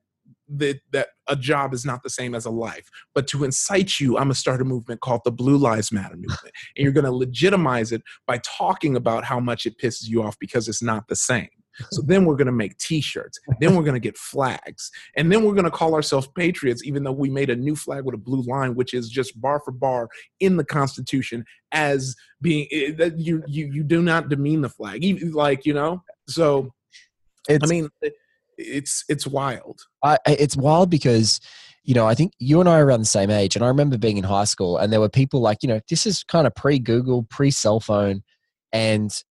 [0.50, 4.18] that that a job is not the same as a life but to incite you
[4.18, 6.54] i'm going to start a movement called the blue lives matter movement.
[6.76, 10.38] And you're going to legitimize it by talking about how much it pisses you off
[10.40, 11.50] because it's not the same.
[11.92, 13.40] So then we're going to make t-shirts.
[13.60, 14.90] Then we're going to get flags.
[15.16, 18.04] And then we're going to call ourselves patriots even though we made a new flag
[18.04, 22.68] with a blue line which is just bar for bar in the constitution as being
[22.72, 25.04] eh, that you you you do not demean the flag.
[25.34, 26.04] Like you know?
[26.28, 26.74] So
[27.48, 28.16] It's, i mean it-
[28.58, 31.39] it's it's wild I, I- it's wild because
[31.84, 33.98] you know i think you and i are around the same age and i remember
[33.98, 36.56] being in high school and there were people like you know this is kind of
[36.56, 38.24] pre-google pre-cell phone
[38.74, 39.24] and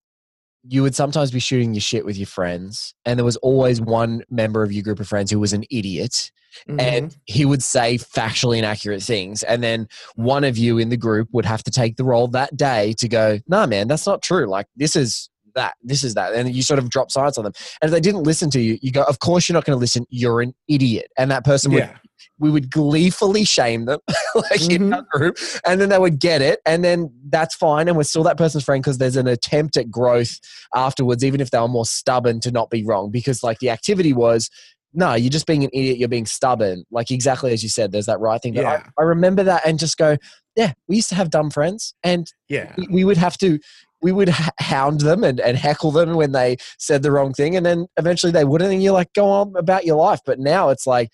[0.68, 4.22] you would sometimes be shooting your shit with your friends and there was always one
[4.30, 6.30] member of your group of friends who was an idiot
[6.70, 6.80] Mm-hmm.
[6.80, 11.28] and he would say factually inaccurate things and then one of you in the group
[11.32, 14.46] would have to take the role that day to go nah man that's not true
[14.46, 17.52] like this is that this is that and you sort of drop science on them.
[17.82, 19.80] And if they didn't listen to you you go of course you're not going to
[19.80, 20.06] listen.
[20.08, 21.10] You're an idiot.
[21.18, 21.96] And that person would yeah.
[22.38, 23.98] we would gleefully shame them
[24.34, 24.94] like in mm-hmm.
[24.94, 28.22] our group and then they would get it and then that's fine and we're still
[28.22, 30.38] that person's friend because there's an attempt at growth
[30.74, 34.12] afterwards even if they were more stubborn to not be wrong because like the activity
[34.12, 34.50] was
[34.96, 35.98] no you're just being an idiot.
[35.98, 36.84] You're being stubborn.
[36.90, 38.54] Like exactly as you said there's that right thing.
[38.54, 38.82] But Yeah.
[38.98, 40.16] I, I remember that and just go
[40.56, 42.74] yeah we used to have dumb friends and yeah.
[42.90, 43.58] we would have to
[44.06, 44.28] we would
[44.60, 48.30] hound them and, and heckle them when they said the wrong thing and then eventually
[48.30, 51.08] they wouldn't and you're like go on about your life but now it's like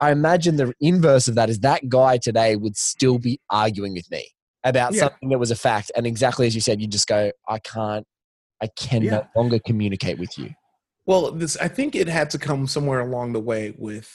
[0.00, 4.10] i imagine the inverse of that is that guy today would still be arguing with
[4.10, 4.26] me
[4.64, 5.00] about Yeah.
[5.00, 8.06] something that was a fact and exactly as you said you just go i can't
[8.62, 9.10] i can Yeah.
[9.10, 10.48] no longer communicate with you
[11.04, 14.10] Well, this I think it had to come somewhere along the way with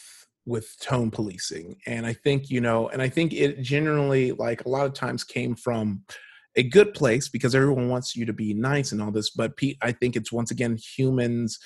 [0.48, 4.70] with tone policing, and I think you know, and I think it generally like a
[4.70, 6.02] lot of times came from
[6.56, 9.78] a good place because everyone wants you to be nice and all this, but Pete,
[9.82, 11.60] I think it's once again humans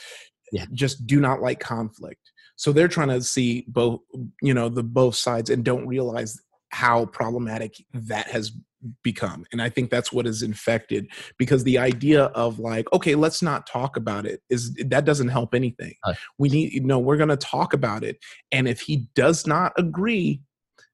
[0.51, 0.65] Yeah.
[0.73, 4.01] just do not like conflict, so they're trying to see both
[4.41, 6.39] you know the both sides and don't realize
[6.71, 8.51] how problematic that has
[9.01, 13.41] become and i think that's what is infected because the idea of like okay let's
[13.41, 15.93] not talk about it is that doesn't help anything.
[16.37, 18.17] We need you know we're going to talk about it
[18.51, 20.41] and if he does not agree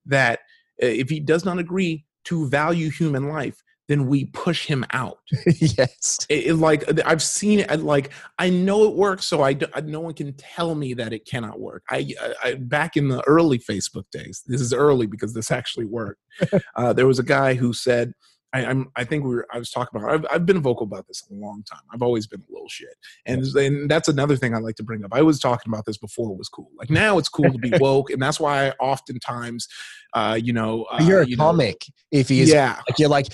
[0.05, 0.39] that
[0.83, 5.17] uh, if he does not agree to value human life then we push him out
[5.59, 7.81] yes it, it, like I've seen it.
[7.81, 11.25] Like I know it works, so I, I- no one can tell me that it
[11.25, 11.83] cannot work.
[11.89, 12.07] I,
[12.43, 14.43] I back in the early Facebook days.
[14.47, 16.21] This is early because this actually worked.
[16.75, 18.13] uh, there was a guy who said,
[18.53, 20.11] I, I'm I think we were I was talking about.
[20.11, 21.81] I've, I've been vocal about this a long time.
[21.93, 25.03] I've always been a little shit, and and that's another thing I like to bring
[25.03, 25.11] up.
[25.13, 26.69] I was talking about this before it was cool.
[26.77, 29.67] Like now it's cool to be woke, and that's why I oftentimes,
[30.13, 33.09] uh, you know, uh, you're a you know- comic if he is yeah, like you're
[33.09, 33.27] like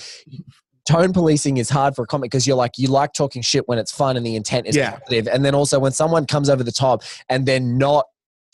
[0.88, 3.76] tone policing is hard for a comic because you're like you like talking shit when
[3.78, 4.92] it's fun and the intent is Yeah.
[4.92, 8.06] positive and then also when someone comes over the top and they're not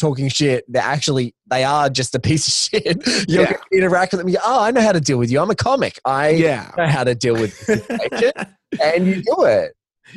[0.02, 2.96] talking shit they're actually they are just a piece of shit
[3.28, 3.52] you're Yeah.
[3.72, 5.98] interact with them you oh i know how to deal with you i'm a comic
[6.04, 6.70] i yeah.
[6.76, 7.54] know how to deal with
[8.82, 9.72] and you do it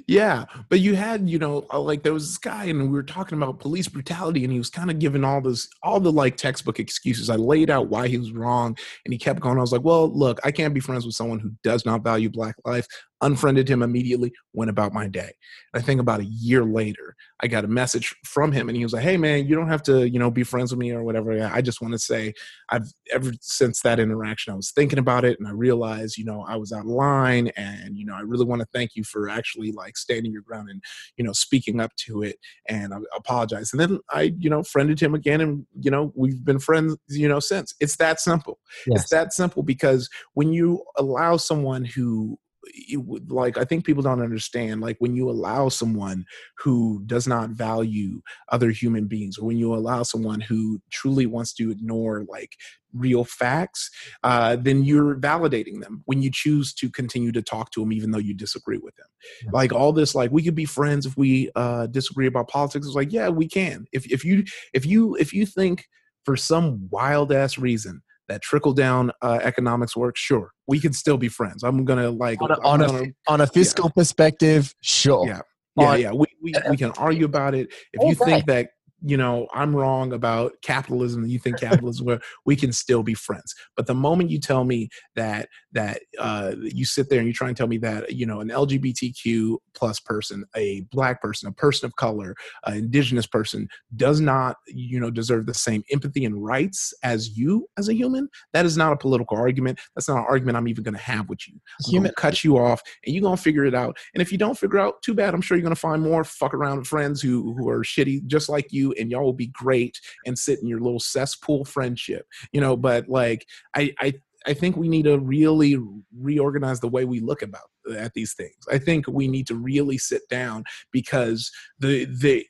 [0.08, 3.04] Yeah, but you had, you know, uh, like there was this guy, and we were
[3.04, 6.36] talking about police brutality, and he was kind of giving all this, all the like
[6.38, 7.30] textbook excuses.
[7.30, 9.58] I laid out why he was wrong, and he kept going.
[9.58, 12.30] I was like, well, look, I can't be friends with someone who does not value
[12.30, 12.88] Black life.
[13.22, 15.32] Unfriended him immediately, went about my day.
[15.74, 18.94] I think about a year later, I got a message from him, and he was
[18.94, 21.32] like, hey, man, you don't have to, you know, be friends with me or whatever.
[21.52, 22.34] I just want to say,
[22.70, 26.46] I've ever since that interaction, I was thinking about it, and I realized, you know,
[26.48, 29.30] I was out of line, and you know, I really want to thank you for
[29.30, 30.84] actually like standing your ground and
[31.18, 33.72] you know speaking up to it, and I apologize.
[33.72, 37.30] And then I, you know, friended him again, and you know, we've been friends, you
[37.30, 37.74] know, since.
[37.80, 38.60] It's that simple.
[38.88, 39.02] Yes.
[39.02, 42.38] It's that simple because when you allow someone who
[42.74, 46.26] you like I think people don't understand like when you allow someone
[46.58, 51.54] who does not value other human beings or when you allow someone who truly wants
[51.56, 52.56] to ignore like
[52.94, 53.92] real facts
[54.24, 58.12] uh, then you're validating them when you choose to continue to talk to them even
[58.12, 59.08] though you disagree with them
[59.52, 62.96] like all this like we could be friends if we uh, disagree about politics it's
[62.96, 63.86] like yeah we can.
[63.92, 65.86] If, if you if you if you think
[66.24, 71.18] for some wild ass reason that trickle down uh, economics works sure we can still
[71.18, 71.64] be friends.
[71.64, 75.28] I'm gonna like On a, on a, gonna- on a fiscal perspective, sure.
[75.28, 75.42] yeah.
[75.78, 77.68] Yeah On- yeah we, we, we can argue about it.
[77.94, 78.26] If you day.
[78.26, 78.70] think that
[79.08, 83.54] you know i'm wrong about capitalism and you think capitalism we can still be friends.
[83.76, 87.48] But the moment you tell me that that uh, you sit there and you try
[87.48, 91.86] and tell me that you know an lgbtq plus person a black person a person
[91.86, 92.36] of color
[92.66, 97.68] an indigenous person does not you know deserve the same empathy and rights as you
[97.78, 100.84] as a human that is not a political argument that's not an argument i'm even
[100.84, 101.54] going to have with you
[101.86, 103.98] I'm Human- gonna cut you off and you're gonna figure it out.
[104.14, 105.34] And if you don't figure out, too bad.
[105.34, 108.72] I'm sure you're gonna find more fuck around friends who who are shitty just like
[108.72, 112.26] you, and y'all will be great and sit in your little cesspool friendship.
[112.52, 114.14] You know, but like I I
[114.48, 115.78] I think we need to really
[116.18, 118.56] reorganize the way we look about at these things.
[118.72, 122.46] I think we need to really sit down because the the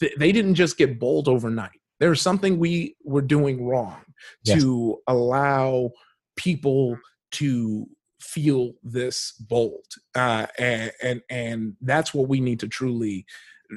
[0.00, 1.80] th- they didn't just get bold overnight.
[1.98, 4.02] There's something we were doing wrong
[4.44, 4.62] Yes.
[4.62, 5.90] to allow
[6.36, 6.98] people
[7.32, 7.86] to
[8.20, 13.24] feel this bold uh, and, and and that's what we need to truly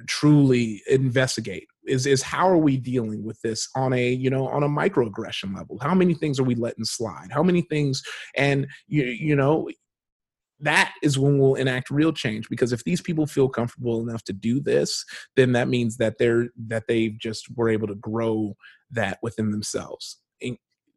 [0.07, 4.63] truly investigate is is how are we dealing with this on a you know on
[4.63, 8.01] a microaggression level how many things are we letting slide how many things
[8.35, 9.69] and you you know
[10.61, 14.33] that is when we'll enact real change because if these people feel comfortable enough to
[14.33, 18.53] do this then that means that they're that they just were able to grow
[18.91, 20.21] that within themselves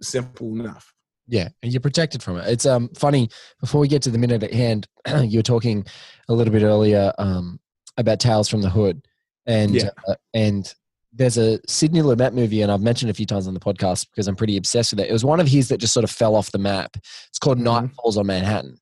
[0.02, 0.92] simple enough
[1.28, 2.48] Yeah, and you're protected from it.
[2.48, 3.28] It's um funny.
[3.61, 4.88] Before we get to the minute at hand,
[5.22, 5.87] you were talking
[6.28, 7.61] a little bit earlier um,
[7.96, 9.07] about Tales from the Hood,
[9.46, 9.90] and Yeah.
[10.09, 10.74] uh, and
[11.12, 14.29] there's a Sidney Lumet movie, and I've mentioned a few times on the podcast because
[14.29, 15.11] I'm pretty obsessed with it.
[15.11, 16.96] It was one of his that just sort of fell off the map.
[17.29, 17.94] It's called Night Mhm.
[17.96, 18.79] Falls on Manhattan,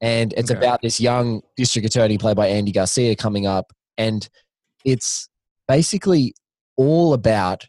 [0.00, 0.58] and it's Okay.
[0.58, 4.28] about this young district attorney played by Andy Garcia coming up, and
[4.84, 5.28] it's
[5.68, 6.34] basically
[6.76, 7.66] all about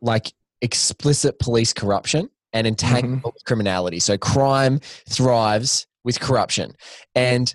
[0.00, 3.98] like explicit police corruption and entanglement with criminality.
[3.98, 6.74] So crime thrives with corruption.
[7.14, 7.54] And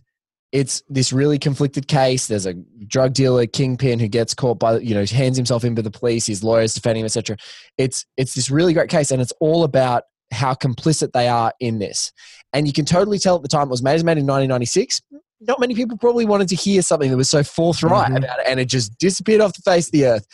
[0.52, 2.28] it's this really conflicted case.
[2.28, 2.54] There's a
[2.88, 6.26] drug dealer, kingpin, who gets caught by, you know, hands himself in with the police,
[6.26, 7.38] his lawyers defending him, etc.
[7.78, 11.80] It's it's this really great case, and it's all about how complicit they are in
[11.80, 12.12] this.
[12.54, 14.26] And you can totally tell at the time it was made, it was made in
[14.26, 15.02] 1996.
[15.42, 18.18] Not many people probably wanted to hear something that was so forthright Mhm.
[18.18, 20.26] about it, and it just disappeared off the face of the earth.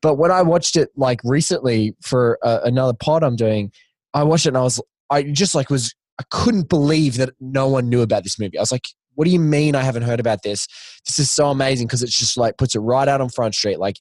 [0.00, 3.72] But when I watched it like recently for uh, another pod I'm doing,
[4.14, 7.68] I watched it and I was, I just like was, I couldn't believe that no
[7.68, 8.56] one knew about this movie.
[8.56, 10.66] I was like, what do you mean I haven't heard about this?
[11.06, 13.78] This is so amazing because it's just like puts it right out on Front Street.
[13.78, 13.96] Like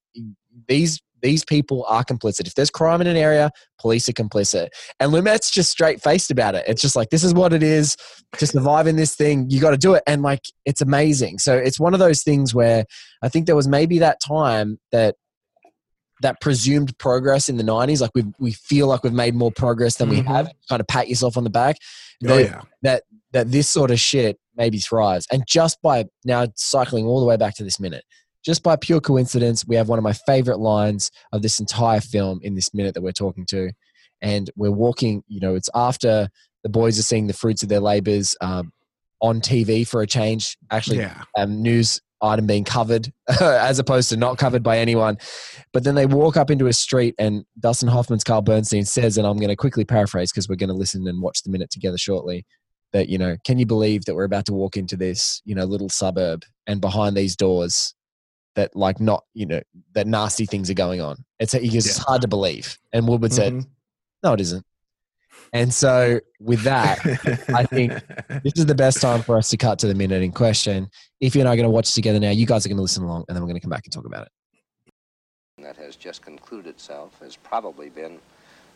[0.67, 2.47] these these people are complicit.
[2.47, 3.49] If there's crime in an area,
[3.79, 4.67] police are complicit.
[4.99, 6.65] And Lumet's just straight faced about it.
[6.67, 7.95] It's just like this is what it is
[8.37, 9.49] to survive in this thing.
[9.49, 11.39] You got to do it, and like it's amazing.
[11.39, 12.85] So it's one of those things where
[13.21, 15.15] I think there was maybe that time that
[16.21, 19.97] that presumed progress in the 90s like we we feel like we've made more progress
[19.97, 20.27] than we Mhm.
[20.27, 21.75] have kind of pat yourself on the back
[22.25, 26.47] oh that, yeah that that this sort of shit maybe thrives and just by now
[26.55, 28.03] cycling all the way back to this minute
[28.43, 32.39] just by pure coincidence we have one of my favorite lines of this entire film
[32.43, 33.71] in this minute that we're talking to
[34.21, 36.29] and we're walking you know it's after
[36.63, 38.71] the boys are seeing the fruits of their labors um,
[39.21, 44.17] on tv for a change actually yeah um, news item being covered as opposed to
[44.17, 45.17] not covered by anyone.
[45.73, 49.27] But then they walk up into a street, and Dustin Hoffman's Carl Bernstein says, and
[49.27, 51.97] I'm going to quickly paraphrase because we're going to listen and watch the minute together
[51.97, 52.45] shortly.
[52.93, 55.65] That you know, can you believe that we're about to walk into this you know
[55.65, 57.95] little suburb, and behind these doors,
[58.55, 59.61] that like not you know
[59.93, 61.17] that nasty things are going on.
[61.39, 62.77] It's he goes, it's hard to believe.
[62.93, 63.65] And Woodward said, Mhm.
[64.23, 64.63] no, it isn't.
[65.53, 66.99] And so with that,
[67.53, 67.91] I think
[68.43, 70.87] this is the best time for us to cut to the minute in question.
[71.19, 72.81] If you and I are going to watch together now, you guys are going to
[72.81, 74.31] listen along, and then we're going to come back and talk about it.
[75.63, 78.19] that has just concluded itself has probably been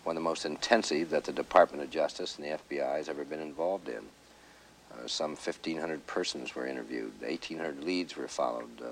[0.07, 3.25] one of the most intensive that the Department of Justice and the FBI has ever
[3.25, 4.05] been involved in.
[4.93, 8.91] Uh, some 1,500 persons were interviewed, 1,800 leads were followed, uh,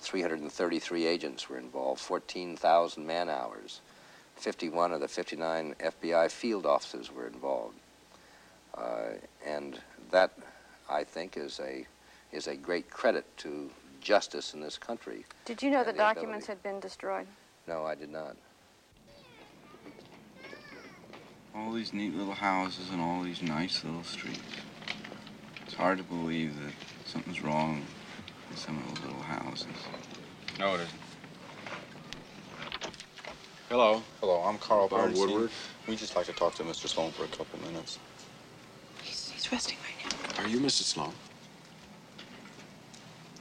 [0.00, 3.80] 333 agents were involved, 14,000 man hours,
[4.36, 7.76] 51 of the 59 FBI field officers were involved.
[8.76, 9.14] Uh,
[9.46, 10.30] and that,
[10.90, 11.86] I think, is a,
[12.32, 13.70] is a great credit to
[14.02, 15.24] justice in this country.
[15.46, 17.26] Did you know the the ability- documents had been destroyed?
[17.66, 18.36] No, I did not.
[21.54, 24.40] All these neat little houses and all these nice little streets.
[25.64, 26.72] It's hard to believe that
[27.04, 27.84] something's wrong
[28.50, 29.66] in some of those little houses.
[30.58, 31.00] No, it isn't.
[33.68, 34.02] Hello.
[34.20, 35.28] Hello, I'm Carl Bob Bernstein.
[35.28, 35.50] Woodward.
[35.88, 36.88] We'd just like to talk to Mr.
[36.88, 37.98] Sloan for a couple minutes.
[39.02, 40.44] He's, he's resting right now.
[40.44, 40.84] Are you Mrs.
[40.84, 41.12] Sloan?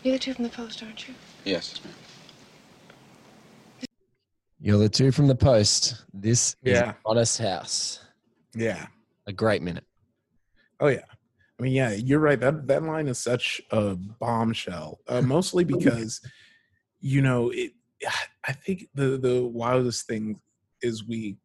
[0.04, 1.14] You're the two from the post, aren't you?
[1.46, 1.94] Yes, ma'am.
[4.70, 6.06] You're the two from the post.
[6.14, 6.92] This Yeah.
[6.92, 8.02] is Honest House.
[8.54, 8.86] Yeah.
[9.26, 9.84] A great minute.
[10.80, 11.06] Oh yeah.
[11.60, 12.40] I mean, yeah, you're right.
[12.40, 15.00] That that line is such a bombshell.
[15.08, 16.22] Uh, mostly because,
[17.02, 17.72] you know, it.
[18.48, 20.40] I think the the wildest thing
[20.84, 21.38] is we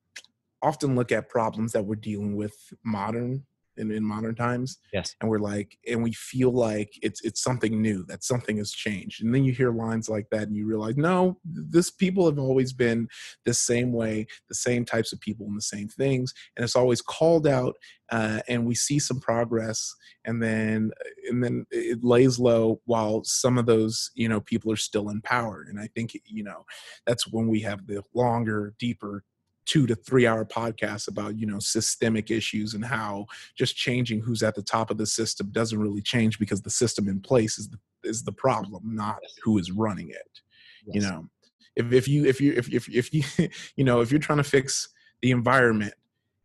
[0.60, 2.54] often look at problems that we're dealing with
[2.84, 3.46] modern
[3.76, 5.14] in, in modern times Yes.
[5.20, 9.22] and we're like and we feel like it's it's something new that something has changed
[9.22, 12.72] and then you hear lines like that and you realize no this people have always
[12.72, 13.08] been
[13.44, 17.00] the same way the same types of people and the same things and it's always
[17.02, 17.74] called out
[18.10, 19.94] uh, and we see some progress
[20.26, 20.90] and then
[21.28, 25.20] and then it lays low while some of those you know people are still in
[25.22, 26.64] power and i think you know
[27.06, 29.24] that's when we have the longer deeper
[29.66, 34.42] two to three hour podcasts about you know systemic issues and how just changing who's
[34.42, 37.68] at the top of the system doesn't really change because the system in place is
[37.68, 40.40] the is the problem not who is running it
[40.86, 41.28] you know?
[41.76, 43.22] If, if you if you if, if if you
[43.76, 44.88] you know if you're trying to fix
[45.22, 45.94] the environment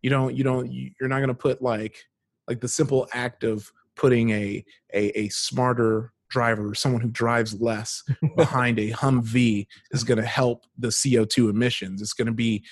[0.02, 2.06] you don't you don't you- you're not going to put like
[2.48, 4.64] like the simple act of putting a
[4.94, 8.04] a, a smarter driver someone who drives less
[8.36, 12.02] behind a humvee is going to help the co2 emissions.
[12.02, 12.64] It's going to be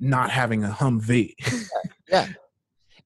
[0.00, 1.34] not having a humvee
[2.10, 2.28] Yeah.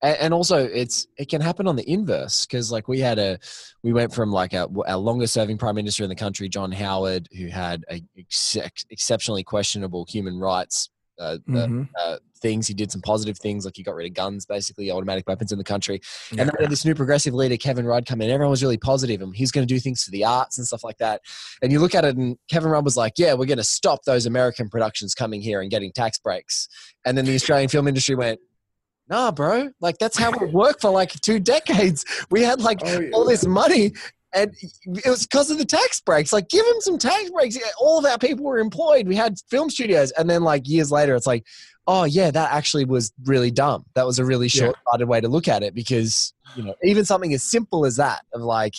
[0.02, 3.38] and, and also it's it can happen on the inverse because like we had a
[3.82, 7.28] we went from like a, our longest serving prime minister in the country john howard
[7.36, 8.56] who had a ex-
[8.90, 11.88] exceptionally questionable human rights uh, Mhm.
[11.98, 15.26] uh, things he did some positive things like he got rid of guns basically automatic
[15.28, 16.00] weapons in the country
[16.32, 16.42] Yeah.
[16.42, 19.20] and then had this new progressive leader kevin rudd come in everyone was really positive
[19.22, 21.20] and he's going to do things for the arts and stuff like that
[21.62, 24.04] and you look at it and kevin rudd was like yeah we're going to stop
[24.04, 26.68] those american productions coming here and getting tax breaks
[27.04, 28.40] and then the australian film industry went
[29.10, 29.70] nah, bro.
[29.80, 32.04] Like that's how it worked for like two decades.
[32.30, 33.08] We had like Oh, yeah.
[33.14, 33.92] all this money.
[34.34, 34.52] And
[34.84, 36.32] it was because of the tax breaks.
[36.32, 37.56] Like, give them some tax breaks.
[37.80, 39.08] All of our people were employed.
[39.08, 41.46] We had film studios, and then like years later, it's like,
[41.86, 43.86] oh yeah, that actually was really dumb.
[43.94, 47.32] That was a really short-sighted way to look at it because you know even something
[47.32, 48.74] as simple as that of like,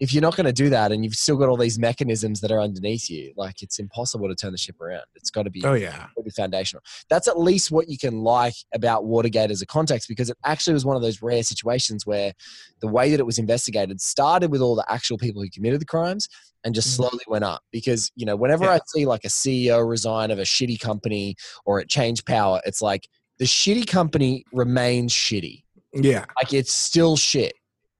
[0.00, 2.52] if you're not going to do that, and you've still got all these mechanisms that
[2.52, 5.02] are underneath you, like it's impossible to turn the ship around.
[5.16, 6.82] It's got to be oh yeah be foundational.
[7.10, 10.74] That's at least what you can like about Watergate as a context because it actually
[10.74, 12.32] was one of those rare situations where
[12.80, 15.86] the way that it was investigated started with all the actual people who committed the
[15.86, 16.28] crimes
[16.64, 16.96] and just Mhm.
[16.96, 17.62] slowly went up.
[17.72, 18.72] Because, you know, whenever Yeah.
[18.74, 21.34] I see like a CEO resign of a shitty company
[21.64, 25.62] or it changed power, it's like the shitty company remains shitty.
[25.94, 27.54] yeah Like it's still shit.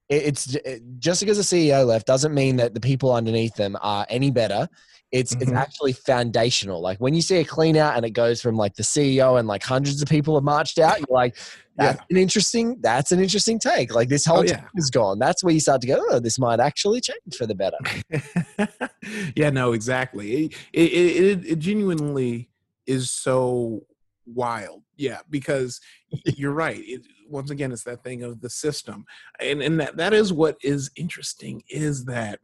[0.09, 0.57] It- It's
[0.99, 4.67] just because the CEO left doesn't mean that the people underneath them are any better.
[5.11, 5.57] It's it's Mhm.
[5.57, 6.81] actually foundational.
[6.81, 9.47] Like when you see a clean out and it goes from like the CEO and
[9.47, 11.35] like hundreds of people have marched out, you're like,
[11.75, 12.77] that's an interesting.
[12.81, 13.95] That's an interesting take.
[13.95, 14.65] Like this whole Oh, yeah.
[14.75, 15.17] is gone.
[15.17, 15.97] That's where you start to go.
[16.11, 17.77] Oh, this might actually change for the better.
[19.35, 20.45] yeah, no, exactly.
[20.45, 22.49] It, it, it, it genuinely
[22.85, 23.81] is so
[24.33, 24.83] wild.
[24.97, 25.79] Yeah, because
[26.25, 26.81] you're right.
[26.83, 29.05] It, once again, it's that thing of the system,
[29.39, 32.39] and and that that is what is interesting is that,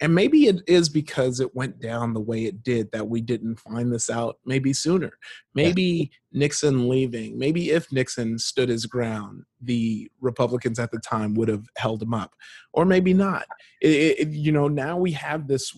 [0.00, 3.58] and maybe it is because it went down the way it did that we didn't
[3.58, 5.12] find this out maybe sooner.
[5.54, 7.38] Maybe Nixon leaving.
[7.38, 12.12] Maybe if Nixon stood his ground, the Republicans at the time would have held him
[12.12, 12.32] up,
[12.74, 13.46] or maybe not
[13.80, 15.76] it, it, you know now we have this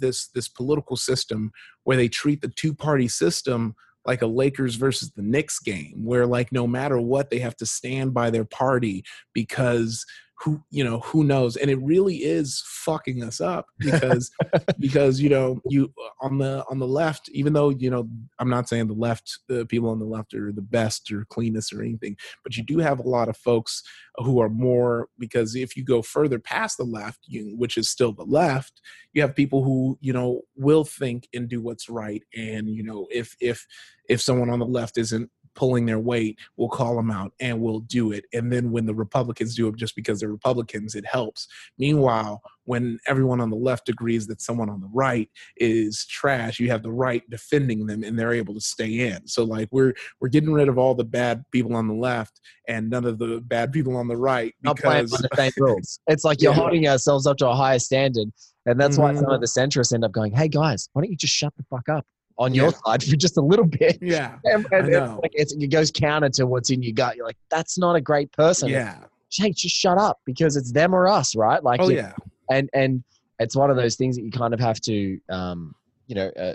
[0.00, 1.50] this this political system
[1.84, 3.74] where they treat the two party system
[4.04, 7.66] like a Lakers versus the Knicks game where like no matter what they have to
[7.66, 10.04] stand by their party because
[10.42, 11.56] who you know who knows?
[11.56, 14.30] And it really is fucking us up because
[14.78, 18.50] because you know you uh, on the on the left even though you know i'm
[18.50, 21.82] not saying the left the people on the left are the best or cleanest or
[21.82, 23.82] anything but you do have a lot of folks
[24.16, 28.12] who are more because if you go further past the left you, which is still
[28.12, 28.80] the left
[29.12, 32.22] you have people who you know will think and do what's right.
[32.34, 33.66] And you know if if
[34.08, 37.80] if someone on the left isn't pulling their weight we'll call them out and we'll
[37.80, 38.24] do it.
[38.32, 41.48] And then when the republicans do it just because they're republicans it helps.
[41.78, 46.70] Meanwhile when everyone on the left agrees that someone on the right is trash you
[46.70, 49.26] have the right defending them and they're able to stay in.
[49.26, 52.90] So like we're we're getting rid of all the bad people on the left and
[52.90, 56.00] none of the bad people on the right Not playing by because the same rules.
[56.06, 56.58] It's like you're Yeah.
[56.58, 58.28] holding ourselves up to a higher standard,
[58.66, 59.40] and that's why some of mm-hmm.
[59.40, 62.06] the centrists end up going, "Hey guys, why don't you just shut the fuck up
[62.38, 65.20] on your side for just a little bit?" yeah And, and I it's know.
[65.22, 67.16] like it goes counter to what's in your gut.
[67.16, 68.70] You're like, that's not a great person.
[68.70, 69.04] yeah
[69.34, 71.62] hey, just shut up because it's them or us, right?
[71.64, 72.12] Like, oh you- yeah,
[72.50, 73.02] and and
[73.38, 75.74] it's one of those things that you kind of have to, um,
[76.06, 76.54] you know, uh,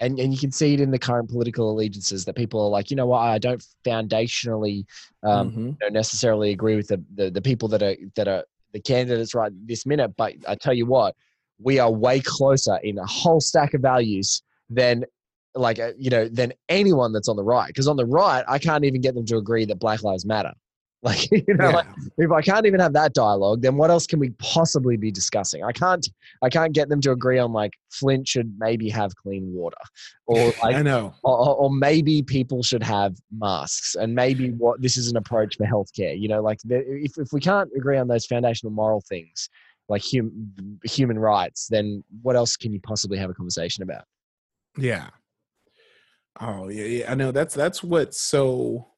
[0.00, 2.90] and and you can see it in the current political allegiances that people are like,
[2.90, 4.84] you know what, I don't foundationally
[5.22, 5.56] um, Mhm.
[5.68, 9.34] you know, necessarily agree with the, the the people that are that are the candidates
[9.34, 11.14] right this minute, but I tell you what,
[11.58, 15.04] we are way closer in a whole stack of values than
[15.56, 18.58] like uh, you know than anyone that's on the right because on the right i
[18.58, 20.52] can't even get them to agree that black lives matter.
[21.02, 21.86] Like you know like,
[22.18, 25.62] if i can't even have that dialogue then what else can we possibly be discussing?
[25.62, 26.04] I can't
[26.42, 29.76] i can't get them to agree on like flint should maybe have clean water
[30.26, 31.14] or like I know.
[31.22, 35.66] or, or- maybe people should have masks and maybe what this is an approach for
[35.66, 39.48] healthcare you know like the, if, if we can't agree on those foundational moral things
[39.88, 40.48] like hum,
[40.82, 44.04] human rights then what else can you possibly have a conversation about
[44.78, 45.08] Yeah.
[46.40, 47.12] Oh yeah, yeah.
[47.12, 48.88] I know that's that's what's so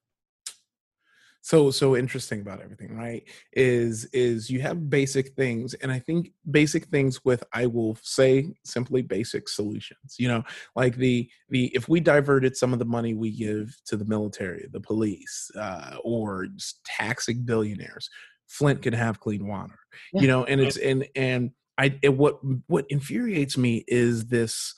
[1.48, 3.22] so so interesting about everything, right?
[3.52, 8.54] Is is you have basic things, and I think basic things with I will say
[8.64, 10.16] simply basic solutions.
[10.18, 10.42] You know,
[10.76, 14.68] like the the if we diverted some of the money we give to the military,
[14.72, 18.10] the police, uh, or just taxing billionaires,
[18.48, 19.78] Flint could have clean water.
[20.12, 20.22] Yeah.
[20.22, 24.74] You know, and it's and and I it, what what infuriates me is this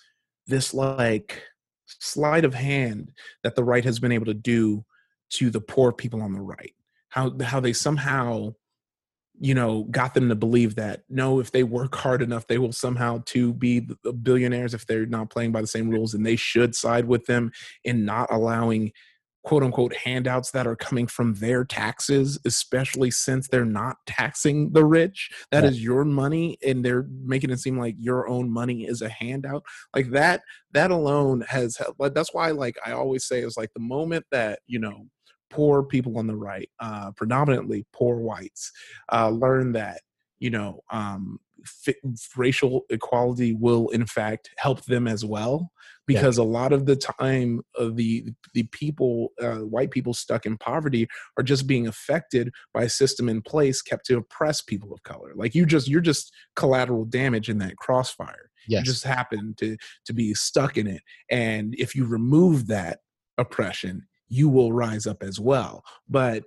[0.50, 1.42] this like
[1.86, 4.84] sleight of hand that the right has been able to do
[5.30, 6.74] to the poor people on the right.
[7.08, 8.54] How how they somehow
[9.40, 12.72] you know got them to believe that no if they work hard enough they will
[12.72, 16.36] somehow to be uh, billionaires if they're not playing by the same rules and they
[16.36, 17.50] should side with them
[17.82, 18.92] in not allowing
[19.42, 24.84] quote unquote handouts that are coming from their taxes especially since they're not taxing the
[24.84, 25.84] rich That is Yeah.
[25.84, 29.64] your money and they're making it seem like your own money is a handout
[29.94, 33.80] like that that alone has like that's why like i always say is like the
[33.80, 35.06] moment that you know
[35.48, 38.70] poor people on the right uh predominantly poor whites
[39.12, 40.00] uh learn that
[40.38, 41.94] you know um fi-
[42.36, 45.72] racial equality will in fact help them as well
[46.14, 50.58] because a lot of the time uh, the the people uh, white people stuck in
[50.58, 51.06] poverty
[51.36, 55.32] are just being affected by a system in place kept to oppress people of color.
[55.34, 58.50] Like you just you're just collateral damage in that crossfire.
[58.68, 58.80] Yes.
[58.80, 61.02] you just happen to to be stuck in it.
[61.30, 62.98] And if you remove that
[63.38, 65.84] oppression you will rise up as well.
[66.08, 66.44] But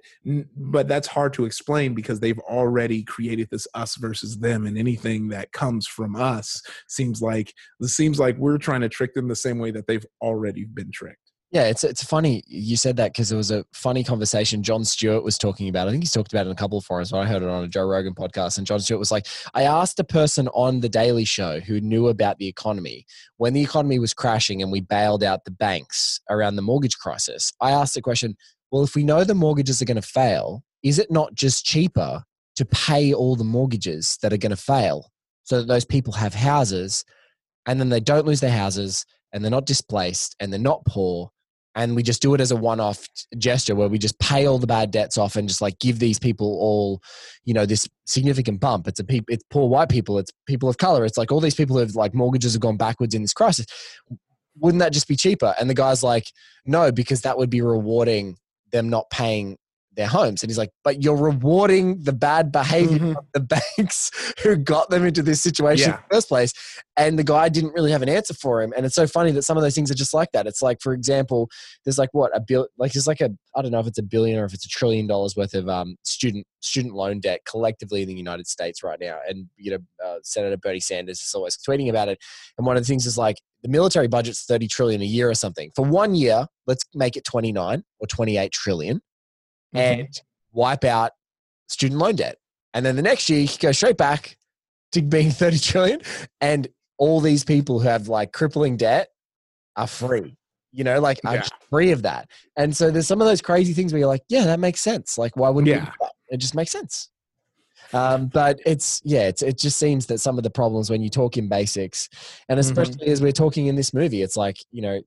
[0.56, 5.28] but that's hard to explain because they've already created this us versus them and anything
[5.28, 7.54] that comes from us seems like
[7.84, 11.23] seems like we're trying to trick them the same way that they've already been tricked
[11.54, 15.24] Yeah, it's it's funny you said that because it was a funny conversation Jon Stewart
[15.24, 15.88] was talking about.
[15.88, 17.48] I think he's talked about it in a couple of forums, but I heard it
[17.48, 18.58] on a Joe Rogan podcast.
[18.58, 22.08] And Jon Stewart was like, I asked a person on the Daily Show who knew
[22.08, 23.06] about the economy
[23.38, 27.54] when the economy was crashing and we bailed out the banks around the mortgage crisis.
[27.62, 28.36] I asked the question,
[28.72, 32.24] well, if we know the mortgages are going to fail, is it not just cheaper
[32.56, 35.12] to pay all the mortgages that are going to fail
[35.44, 37.06] so that those people have houses
[37.68, 41.30] and then they don't lose their houses and they're not displaced and they're not poor
[41.76, 43.08] and we just do it as a one-off
[43.38, 46.20] gesture where we just pay all the bad debts off and just like give these
[46.20, 47.02] people all
[47.46, 48.88] you know this significant bump.
[48.88, 51.56] It's a peop it's poor white people it's people of color it's like all these
[51.56, 53.66] people have like mortgages have gone backwards in this crisis.
[54.60, 55.56] Wouldn't that just be cheaper?
[55.60, 56.32] And the guy's like
[56.66, 58.38] no because that would be rewarding
[58.72, 59.58] them not paying
[59.96, 60.42] their homes.
[60.44, 63.16] And he's like but you're rewarding the bad behavior Mhm.
[63.18, 63.40] of the
[63.78, 64.12] banks
[64.44, 66.54] who got them into this situation in the first place.
[66.98, 68.74] And the guy didn't really have an answer for him.
[68.76, 70.48] And it's so funny that some of those things are just like that.
[70.48, 71.50] It's like for example
[71.86, 74.04] there's like what a bill like there's like a i don't know if it's a
[74.04, 78.02] billion or if it's a trillion dollars worth of um student student loan debt collectively
[78.02, 79.18] in the united states right now.
[79.28, 82.20] And you know uh, senator bernie sanders is always tweeting about it.
[82.58, 85.36] And one of the things is like the military budget's 30 trillion a year or
[85.36, 85.72] something.
[85.76, 89.02] For one year let's make it 29 or 28 trillion
[89.74, 90.22] and
[90.52, 91.12] wipe out
[91.68, 92.38] student loan debt
[92.74, 94.38] and then the next year you go straight back
[94.92, 96.02] to being 30 trillion
[96.42, 96.68] and
[96.98, 99.10] all these people who have like crippling debt
[99.76, 100.36] are free
[100.72, 101.42] you know like are Yeah.
[101.42, 104.24] just free of that and so there's some of those crazy things where you're like
[104.30, 105.86] yeah that makes sense like why wouldn't we Yeah.
[105.86, 106.12] do that?
[106.30, 107.10] it just makes sense
[107.94, 111.10] um, but it's yeah it's, it just seems that some of the problems when you
[111.10, 112.10] talk in basics
[112.50, 115.00] and especially as we're talking in this movie it's like you know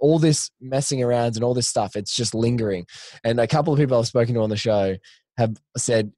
[0.00, 2.86] all this messing around and all this stuff it's just lingering.
[3.24, 4.96] And a couple of people i've spoken to on the show
[5.36, 6.12] have said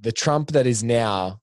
[0.00, 1.40] the trump that is now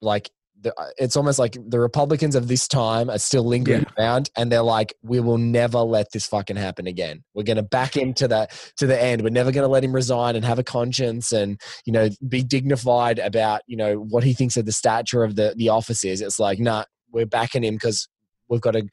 [0.00, 0.30] like
[0.62, 4.62] the, it's almost like the republicans of this time are still lingering around and they're
[4.62, 7.24] like we will never let this fucking happen again.
[7.34, 9.22] We're going to back him to the to the end.
[9.22, 12.42] We're never going to let him resign and have a conscience and you know be
[12.42, 16.20] dignified about you know what he thinks of the stature of the the office is.
[16.20, 18.08] It's like nah we're backing him because
[18.48, 18.86] we've got to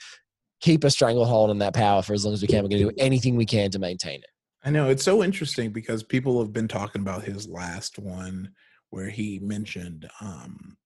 [0.61, 2.89] keep a stranglehold on that power for as long as we can we're going to
[2.89, 4.29] do anything we can to maintain it
[4.63, 8.51] I know it's so interesting because people have been talking about his last one
[8.89, 10.77] where he mentioned um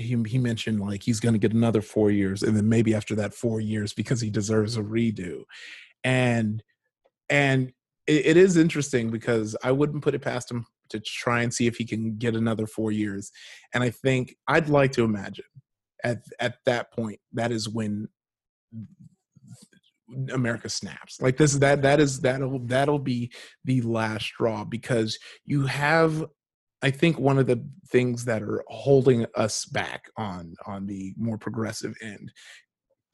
[0.00, 3.14] he he mentioned like he's going to get another 4 years and then maybe after
[3.16, 5.42] that 4 years because he deserves a redo.
[6.04, 6.62] And
[7.28, 7.72] and
[8.06, 11.66] it, it is interesting because I wouldn't put it past him to try and see
[11.66, 13.30] if he can get another 4 years.
[13.74, 15.44] And I think I'd like to imagine
[16.02, 18.08] at at that point that is when
[20.32, 21.20] America snaps.
[21.20, 23.32] Like this that that is that'll that'll be
[23.64, 26.24] the last straw because you have
[26.82, 31.38] I think one of the things that are holding us back on on the more
[31.38, 32.32] progressive end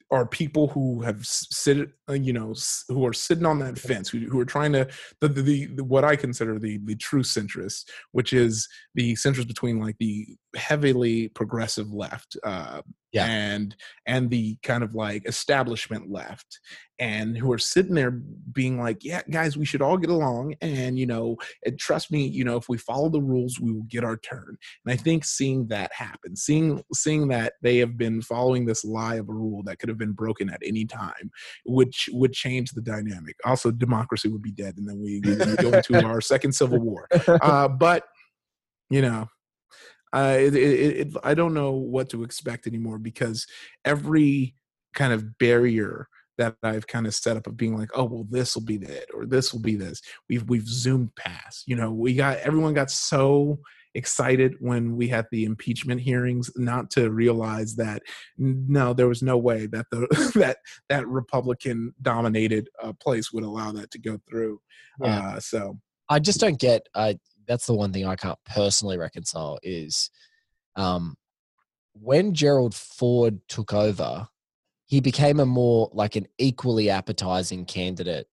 [0.09, 2.53] are people who have sit uh, you know
[2.87, 4.87] who are sitting on that fence who, who are trying to
[5.19, 9.79] the, the, the what i consider the the true centrists which is the centrist between
[9.79, 12.81] like the heavily progressive left uh
[13.11, 13.25] Yeah.
[13.25, 13.75] and
[14.05, 16.59] and the kind of like establishment left
[16.99, 20.97] and who are sitting there being like yeah guys we should all get along and
[20.97, 21.35] you know
[21.65, 24.57] and trust me you know if we follow the rules we will get our turn.
[24.85, 29.15] And i think seeing that happen seeing seeing that they have been following this lie
[29.15, 31.29] of a rule that could have been broken at any time
[31.65, 33.35] which would change the dynamic.
[33.45, 37.07] Also democracy would be dead and then we, we go into our second civil war.
[37.27, 38.03] Uh, but
[38.89, 39.27] you know
[40.13, 43.45] uh, it, it, it, I don't know what to expect anymore because
[43.85, 44.55] every
[44.93, 48.55] kind of barrier that I've kind of set up of being like, oh well, this
[48.55, 50.01] will be it or this will be this.
[50.29, 51.63] We've we've zoomed past.
[51.67, 53.59] You know, we got everyone got so
[53.95, 58.03] excited when we had the impeachment hearings, not to realize that
[58.37, 60.57] no, there was no way that the that
[60.89, 64.61] that Republican dominated uh, place would allow that to go through.
[65.01, 65.19] Yeah.
[65.19, 65.79] Uh, so
[66.09, 66.87] I just don't get.
[66.93, 67.15] Uh,
[67.47, 70.09] that's the one thing I can't personally reconcile is,
[70.75, 71.15] um,
[71.93, 74.27] when Gerald Ford took over,
[74.85, 78.27] he became a more like an equally appetizing candidate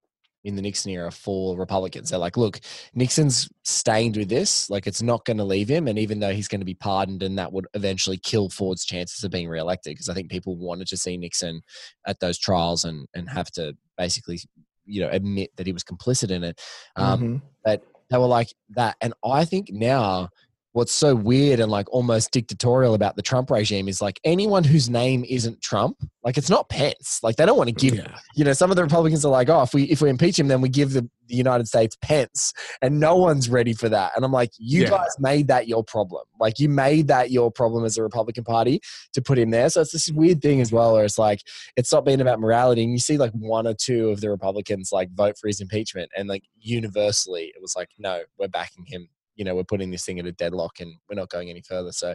[0.44, 2.10] in the Nixon era for Republicans.
[2.10, 2.60] They're like, look,
[2.96, 4.70] Nixon's stained with this.
[4.70, 5.88] Like, it's not going to leave him.
[5.88, 9.24] And even though he's going to be pardoned, and that would eventually kill Ford's chances
[9.24, 11.62] of being reelected, because I think people wanted to see Nixon
[12.08, 14.40] at those trials and and have to basically,
[14.86, 16.60] you know, admit that he was complicit in it.
[16.96, 17.42] Um, mhm.
[17.64, 18.98] but they were like that.
[19.02, 20.30] And I think now
[20.74, 24.90] what's so weird and like almost dictatorial about the Trump regime is like anyone whose
[24.90, 27.20] name isn't Trump, like it's not Pence.
[27.22, 28.18] Like they don't want to give, yeah.
[28.36, 30.48] you know, some of the Republicans are like, oh, if we if we impeach him,
[30.48, 34.14] then we give the, the United States Pence, and no one's ready for that.
[34.16, 34.90] And I'm like, you Yeah.
[34.92, 36.24] guys made that your problem.
[36.40, 38.80] Like you made that your problem as a Republican Party
[39.14, 39.70] to put him there.
[39.70, 41.42] So it's this weird thing as well, where it's like
[41.76, 44.92] it's not being about morality, and you see like one or two of the Republicans
[44.94, 49.10] like vote for his impeachment, and like universally it was like, no, we're backing him.
[49.42, 51.92] You know, we're putting this thing at a deadlock, and we're not going any further.
[51.92, 52.14] So,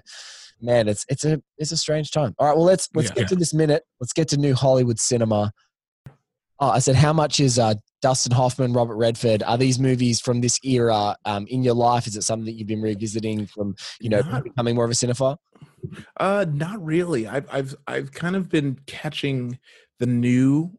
[0.61, 2.37] man, it's it's a it's a strange time.
[2.39, 3.15] All right, well let's let's Yeah.
[3.23, 3.83] get to this minute.
[3.99, 5.51] Let's get to new Hollywood cinema.
[6.61, 9.43] Oh, I said, how much is uh, Dustin Hoffman, Robert Redford?
[9.43, 12.07] Are these movies from this era um, in your life?
[12.07, 14.95] Is it something that you've been revisiting from, you know, Not- becoming more of a
[14.95, 15.37] cinephile?
[16.17, 17.27] Uh, not really.
[17.27, 19.59] I've I've I've kind of been catching
[19.99, 20.79] the new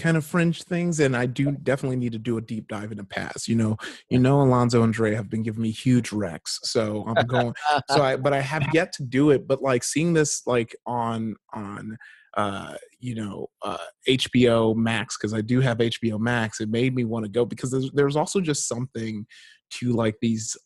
[0.00, 2.98] kind of fringe things, and I do definitely need to do a deep dive in
[2.98, 3.48] the past.
[3.48, 3.76] You know,
[4.08, 7.54] you know, Alonzo and Dre have been giving me huge wrecks, so I'm going.
[7.90, 9.46] so I, but I have yet to do it.
[9.46, 11.96] But like seeing this like on on
[12.36, 13.76] uh you know uh
[14.08, 17.72] HBO Max because I do have HBO Max it made me want to go because
[17.72, 19.26] there's there's also just something
[19.70, 20.56] to like these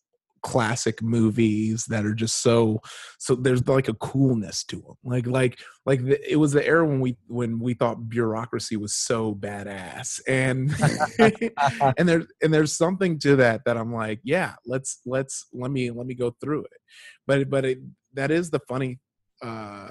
[0.45, 2.79] classic movies that are just so
[3.19, 6.87] so there's like a coolness to them like like like the, it was the era
[6.87, 10.21] when we when we thought bureaucracy was so badass.
[10.29, 10.71] And
[11.99, 15.91] and there's and there's something to that that i'm like yeah let's let's let me
[15.91, 16.81] let me go through it.
[17.27, 17.79] But but it
[18.13, 19.01] that is the funny
[19.43, 19.89] uh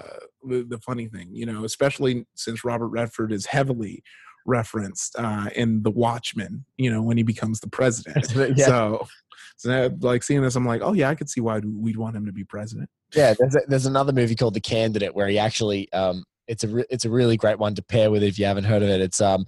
[0.47, 4.01] the, the funny thing you know especially since robert redford is heavily
[4.46, 8.26] referenced uh in the watchmen you know when he becomes the president
[8.58, 8.66] yeah.
[8.66, 9.08] so
[9.56, 12.16] so now, like seeing this i'm like oh yeah i could see why we'd want
[12.16, 15.38] him to be president Yeah, there's, a, there's another movie called The Candidate where he
[15.38, 18.46] actually um, it's a re- it's a really great one to pair with if you
[18.46, 19.02] haven't heard of it.
[19.02, 19.46] It's um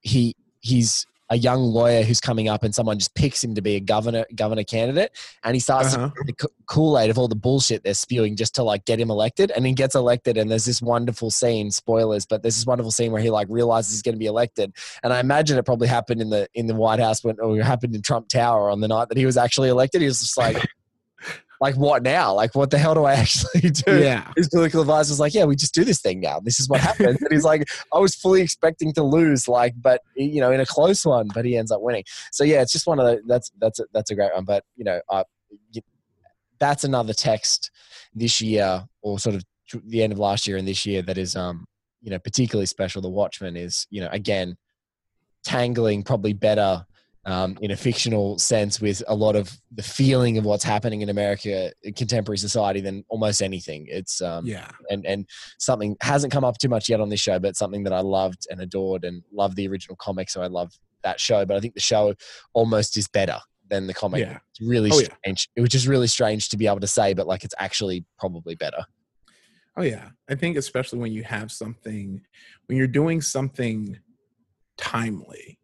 [0.00, 3.74] he he's a young lawyer who's coming up and someone just picks him to be
[3.76, 5.10] a governor governor candidate.
[5.42, 6.10] And he starts Uh-huh.
[6.26, 6.34] the
[6.66, 9.50] Kool Aid of all the bullshit they're spewing just to like get him elected.
[9.50, 13.12] And he gets elected and there's this wonderful scene spoilers but there's this wonderful scene
[13.12, 14.74] where he like realizes he's going to be elected.
[15.02, 17.64] And I imagine it probably happened in the in the White House when or it
[17.64, 20.02] happened in Trump Tower on the night that he was actually elected.
[20.02, 20.56] He was just like
[21.62, 25.12] like what now like what the hell do I actually do yeah his political advisor
[25.12, 26.40] was like, "Yeah, we just do this thing now.
[26.40, 30.02] This is what happens." and he's like, "I was fully expecting to lose, like, but
[30.16, 32.86] you know, in a close one, but he ends up winning." So yeah, it's just
[32.86, 34.44] one of the that's that's a, that's a great one.
[34.44, 35.24] But you know, uh,
[36.58, 37.70] that's another text
[38.14, 39.44] this year, or sort of
[39.86, 41.64] the end of last year and this year that is, um,
[42.02, 43.00] you know, particularly special.
[43.00, 44.56] The Watchmen is, you know, again,
[45.44, 46.84] tangling probably better
[47.24, 51.08] um, in a fictional sense with a lot of the feeling of what's happening in
[51.08, 53.86] America, in contemporary society, than almost anything.
[53.88, 54.68] It's um, Yeah.
[54.90, 55.26] and and
[55.58, 58.46] something hasn't come up too much yet on this show, but something that I loved
[58.50, 60.72] and adored and loved the original comic, so I love
[61.04, 61.44] that show.
[61.46, 62.14] But I think the show
[62.54, 63.38] almost is better
[63.70, 64.20] than the comic.
[64.20, 64.38] Yeah.
[64.50, 65.34] It's really Oh, yeah.
[65.56, 68.54] It was just really strange to be able to say, but like it's actually probably
[68.54, 68.84] better.
[69.76, 72.20] Oh yeah, I think especially when you have something,
[72.66, 73.96] when you're doing something
[74.76, 75.58] timely,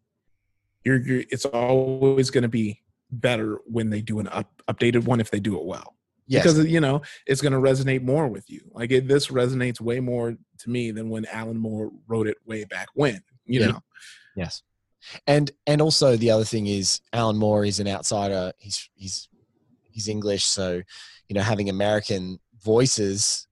[0.83, 5.19] you're, you're it's always going to be better when they do an up, updated one
[5.19, 5.95] if they do it well.
[6.27, 6.43] Yes.
[6.43, 8.61] Because you know it's going to resonate more with you.
[8.71, 12.65] Like it, this resonates way more to me than when Alan Moore wrote it way
[12.65, 13.21] back when.
[13.45, 13.67] You Yeah.
[13.67, 13.79] know,
[14.35, 14.61] Yes.
[15.25, 18.53] And and also the other thing is Alan Moore is an outsider.
[18.59, 19.27] He's he's
[19.81, 20.81] he's English, so
[21.27, 23.47] you know having American voices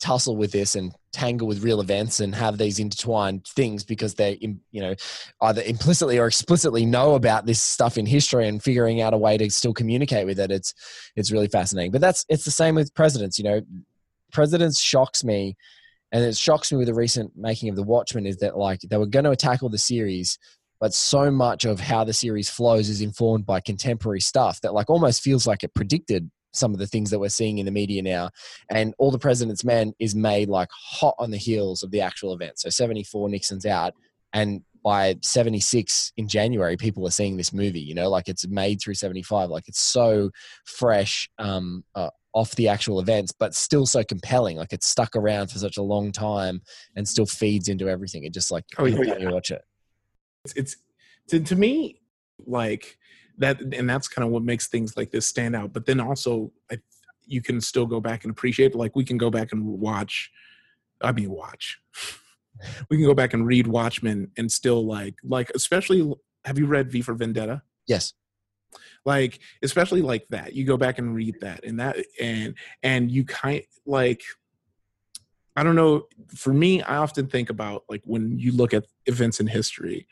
[0.00, 4.38] tussle with this and tangle with real events and have these intertwined things because they
[4.40, 4.94] you know
[5.42, 9.36] either implicitly or explicitly know about this stuff in history and figuring out a way
[9.36, 10.74] to still communicate with it it's
[11.16, 11.90] it's really fascinating.
[11.90, 13.60] But that's it's the same with presidents you know.
[14.30, 15.56] Presidents shocks me
[16.12, 18.98] and it shocks me with the recent making of the watchmen is that like they
[18.98, 20.38] were going to tackle the series
[20.80, 24.88] but so much of how the series flows is informed by contemporary stuff that like
[24.90, 28.02] almost feels like it predicted some of the things that we're seeing in the media
[28.02, 28.30] now
[28.70, 32.32] and all the president's men is made like hot on the heels of the actual
[32.32, 32.58] event.
[32.58, 33.94] So 74 nixon's out
[34.32, 38.08] and by 76 in january people are seeing this movie you know?
[38.08, 40.30] Like it's made through 75 like it's so
[40.64, 44.56] fresh um uh, off the actual events but still so compelling.
[44.56, 46.62] Like it's stuck around for such a long time
[46.94, 48.24] and still feeds into everything.
[48.24, 49.18] It just like Oh, yeah.
[49.18, 49.62] you watch it.
[50.44, 50.76] It's, it's
[51.28, 52.00] to, to me
[52.46, 52.98] like
[53.38, 56.52] that and that's kind of what makes things like this stand out but then also
[56.70, 56.78] I,
[57.26, 60.30] you can still go back and appreciate like we can go back and watch
[61.00, 61.78] i mean watch.
[62.90, 66.12] We can go back and read watchmen and still like like especially
[66.44, 67.62] have you read v for vendetta?
[67.86, 68.14] Yes.
[69.04, 73.24] Like especially like that you go back and read that and that and and you
[73.24, 74.22] kind like
[75.56, 79.40] i don't know for me i often think about like when you look at events
[79.40, 80.06] in history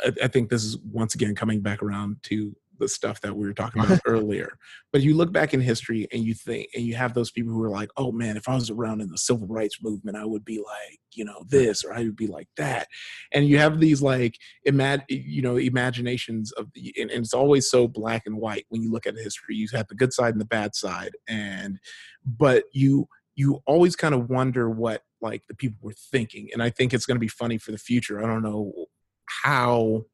[0.00, 3.46] i, I think this is once again coming back around to the stuff that we
[3.46, 4.58] were talking about earlier.
[4.92, 7.62] But you look back in history and you think and you have those people who
[7.62, 10.44] are like oh man if i was around in the civil rights movement i would
[10.44, 12.88] be like you know this or i would be like that.
[13.32, 14.36] And you have these like
[14.66, 18.82] imag- you know imaginations of the and, and it's always so black and white when
[18.82, 19.54] you look at history.
[19.54, 21.78] You have the good side and the bad side and
[22.26, 26.48] but you you always kind of wonder what like the people were thinking.
[26.52, 28.22] And i think it's going to be funny for the future.
[28.22, 28.86] I don't know
[29.26, 30.04] how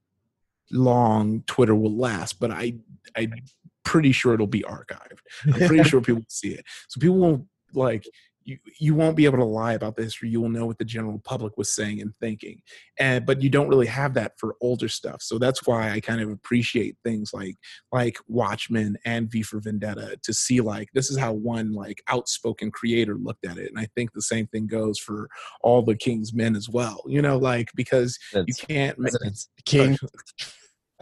[0.70, 2.74] long twitter will last but i
[3.16, 3.32] i'm
[3.88, 5.20] pretty sure it'll be archived.
[5.46, 6.64] I'm pretty sure people will see it.
[6.88, 8.04] So people won't like
[8.48, 10.30] you, you won't be able to lie about the history.
[10.30, 12.62] You will know what the general public was saying and thinking,
[12.98, 15.20] and but you don't really have that for older stuff.
[15.20, 17.56] So that's why I kind of appreciate things like
[17.92, 22.70] like Watchmen and V for Vendetta to see like this is how one like outspoken
[22.70, 25.28] creator looked at it, and I think the same thing goes for
[25.60, 27.02] all the King's Men as well.
[27.06, 29.12] You know, like because you can't make
[29.66, 29.98] king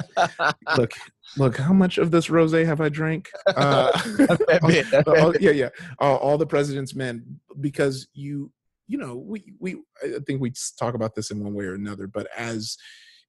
[0.77, 0.93] look
[1.37, 3.31] look how much of this rose have i drank?
[3.47, 5.69] Uh, fair bit, a fair all- yeah yeah.
[5.99, 8.51] All, all the president's men because you
[8.87, 12.07] you know we we i think we talk about this in one way or another
[12.07, 12.77] but as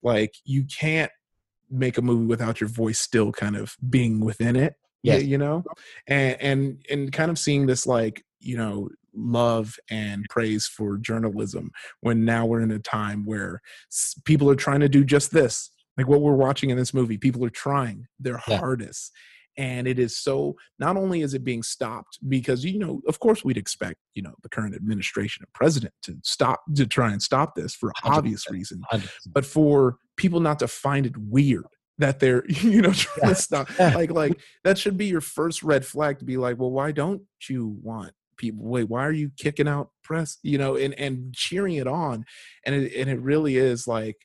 [0.03, 1.11] like you can't
[1.69, 5.63] make a movie without your voice still kind of being within it yeah you know?
[6.07, 11.71] And and and kind of seeing this like you know love and praise for journalism
[12.01, 13.61] when now we're in a time where
[14.25, 17.43] people are trying to do just this like what we're watching in this movie people
[17.45, 18.57] are trying their Yeah.
[18.57, 19.11] hardest
[19.57, 23.43] and it is so not only is it being stopped because you know of course
[23.43, 27.55] we'd expect you know the current administration and president to stop to try and stop
[27.55, 28.17] this for 100%.
[28.17, 29.07] obvious reason 100%.
[29.33, 31.65] but for people not to find it weird
[31.97, 33.29] that they're you know trying Yeah.
[33.29, 33.95] to stop Yeah.
[33.95, 37.23] like like that should be your first red flag to be like well why don't
[37.49, 41.73] you want people wait why are you kicking out press you know and and cheering
[41.77, 42.23] it on
[42.67, 44.15] and it and it really is like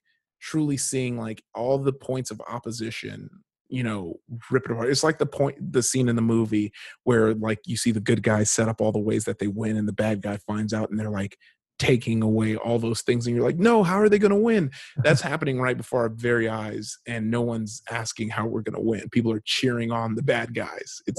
[0.43, 3.31] truly seeing like all the points of opposition
[3.69, 4.15] you know
[4.51, 6.71] rip it apart it's like the point the scene in the movie
[7.05, 9.77] where like you see the good guys set up all the ways that they win
[9.77, 11.39] and the bad guy finds out and they're like
[11.79, 14.71] taking away all those things and you're like no how are they going to win
[14.99, 18.81] that's happening right before our very eyes and no one's asking how we're going to
[18.81, 21.19] win people are cheering on the bad guys it's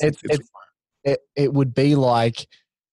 [0.00, 0.08] Yeah.
[0.08, 0.40] it's, It- it-
[1.06, 2.46] it, it would be like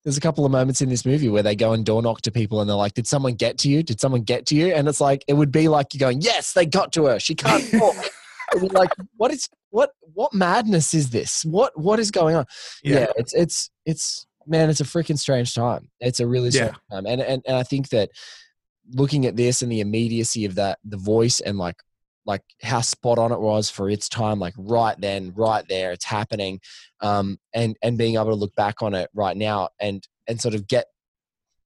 [0.03, 2.31] there's a couple of moments in this movie where they go and door knock to
[2.31, 3.83] people and they're like, Did someone get to you?
[3.83, 4.73] Did someone get to you?
[4.73, 7.19] And it's like it would be like you're going, Yes, they got to her.
[7.19, 7.95] She can't talk.
[8.53, 11.45] It would be like, what is what what madness is this?
[11.45, 12.45] What what is going on?
[12.83, 13.05] Yeah, Yeah.
[13.15, 15.89] it's it's it's man, it's a freaking strange time.
[15.99, 17.05] It's a really strange time.
[17.05, 18.09] And, and and I think that
[18.93, 21.75] looking at this and the immediacy of that, the voice and like
[22.25, 26.05] like how spot on it was for its time, like right then, right there, it's
[26.05, 26.59] happening,
[27.01, 30.53] um, and and being able to look back on it right now and and sort
[30.55, 30.85] of get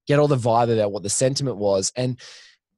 [0.07, 1.91] get all the vibe about what the sentiment was.
[1.95, 2.19] And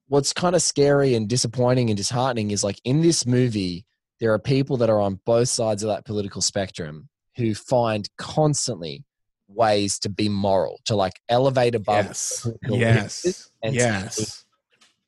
[0.08, 3.86] what's kind of scary and disappointing and disheartening is like in this movie,
[4.20, 9.04] there are people that are on both sides of that political spectrum who find constantly
[9.48, 12.06] ways to be moral, to like elevate above.
[12.06, 12.48] Yes.
[12.68, 13.52] Yes.
[13.62, 14.46] and Yes.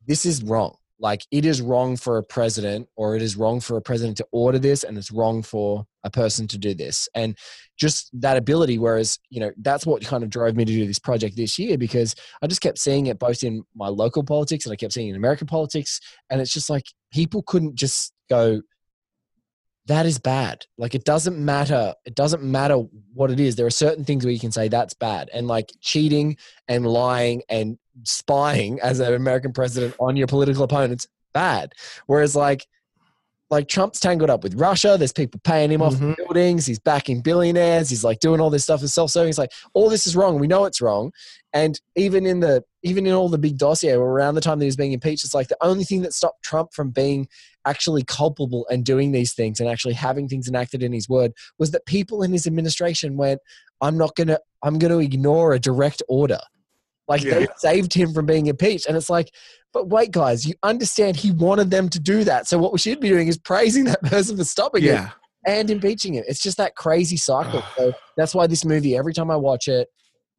[0.05, 0.75] this is wrong.
[0.99, 4.27] Like it is wrong for a president, or it is wrong for a president to
[4.31, 7.07] order this, and it's wrong for a person to do this.
[7.15, 7.37] And
[7.79, 8.77] just that ability.
[8.77, 11.77] Whereas, you know, that's what kind of drove me to do this project this year
[11.77, 15.07] because I just kept seeing it both in my local politics and I kept seeing
[15.07, 15.99] it in American politics.
[16.29, 18.61] And it's just like people couldn't just go,
[19.85, 20.65] that is bad.
[20.77, 21.95] Like it doesn't matter.
[22.05, 22.75] It doesn't matter
[23.13, 23.55] what it is.
[23.55, 25.29] There are certain things where you can say that's bad.
[25.33, 26.37] And like cheating
[26.67, 31.73] and lying and spying as an American president on your political opponents, bad.
[32.07, 32.67] Whereas like
[33.51, 34.95] like Trump's tangled up with Russia.
[34.95, 36.15] There's people paying him off Mhm.
[36.17, 36.67] buildings.
[36.67, 37.89] He's backing billionaires.
[37.89, 39.29] He's like doing all this stuff as self-serving.
[39.29, 40.37] It's like all this is wrong.
[40.37, 41.11] We know it's wrong.
[41.51, 44.69] And even in the even in all the big dossier around the time that he
[44.69, 47.27] was being impeached, it's like the only thing that stopped Trump from being
[47.65, 51.71] actually culpable and doing these things and actually having things enacted in his word was
[51.71, 53.41] that people in his administration went,
[53.81, 56.39] I'm not gonna I'm gonna ignore a direct order.
[57.09, 58.85] Like they saved him from being impeached.
[58.87, 59.31] And it's like,
[59.73, 62.47] but wait, guys, you understand he wanted them to do that.
[62.47, 65.01] So what we should be doing is praising that person for stopping it
[65.45, 66.23] and impeaching him.
[66.27, 67.65] It's just that crazy cycle.
[67.77, 69.87] so that's why this movie, every time I watch it,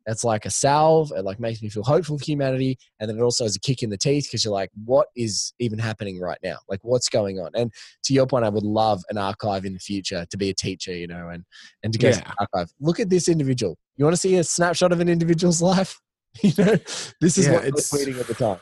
[0.06, 1.12] it's like a salve.
[1.14, 3.82] It like makes me feel hopeful for humanity, and then it also is a kick
[3.82, 6.56] in the teeth because you're like, what is even happening right now?
[6.68, 7.50] Like, what's going on?
[7.54, 7.70] And
[8.04, 10.92] to your point, I would love an archive in the future to be a teacher,
[10.92, 11.44] you know, and
[11.82, 12.20] and to go Yeah.
[12.38, 12.72] archive.
[12.80, 13.76] Look at this individual.
[13.96, 16.00] You want to see a snapshot of an individual's life?
[16.42, 16.76] You know,
[17.20, 18.58] this is Yeah, what it's- tweeting at the time.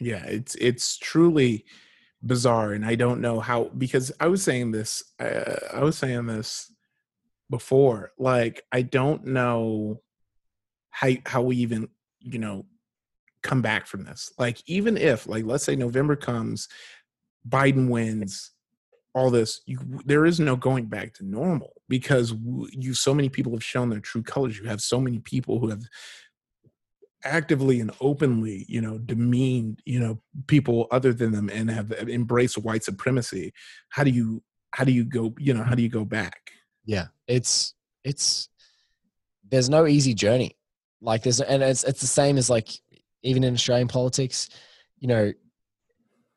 [0.00, 1.64] yeah it's it's truly
[2.22, 6.26] bizarre and i don't know how because i was saying this uh, i was saying
[6.26, 6.72] this
[7.50, 10.00] before like i don't know
[10.90, 11.86] how how we even
[12.20, 12.64] you know
[13.42, 16.66] come back from this like even if like let's say november comes
[17.48, 18.50] biden wins
[19.14, 22.32] all this you, there is no going back to normal because
[22.72, 25.68] you so many people have shown their true colors you have so many people who
[25.68, 25.82] have
[27.24, 32.58] actively and openly you know demeaned you know people other than them and have embraced
[32.58, 33.52] white supremacy
[33.88, 36.50] how do you how do you go you know how do you go back
[36.84, 38.48] Yeah, it's it's
[39.50, 40.56] there's no easy journey.
[41.00, 42.68] Like there's and it's it's the same as like
[43.22, 44.48] even in Australian politics,
[44.98, 45.32] you know,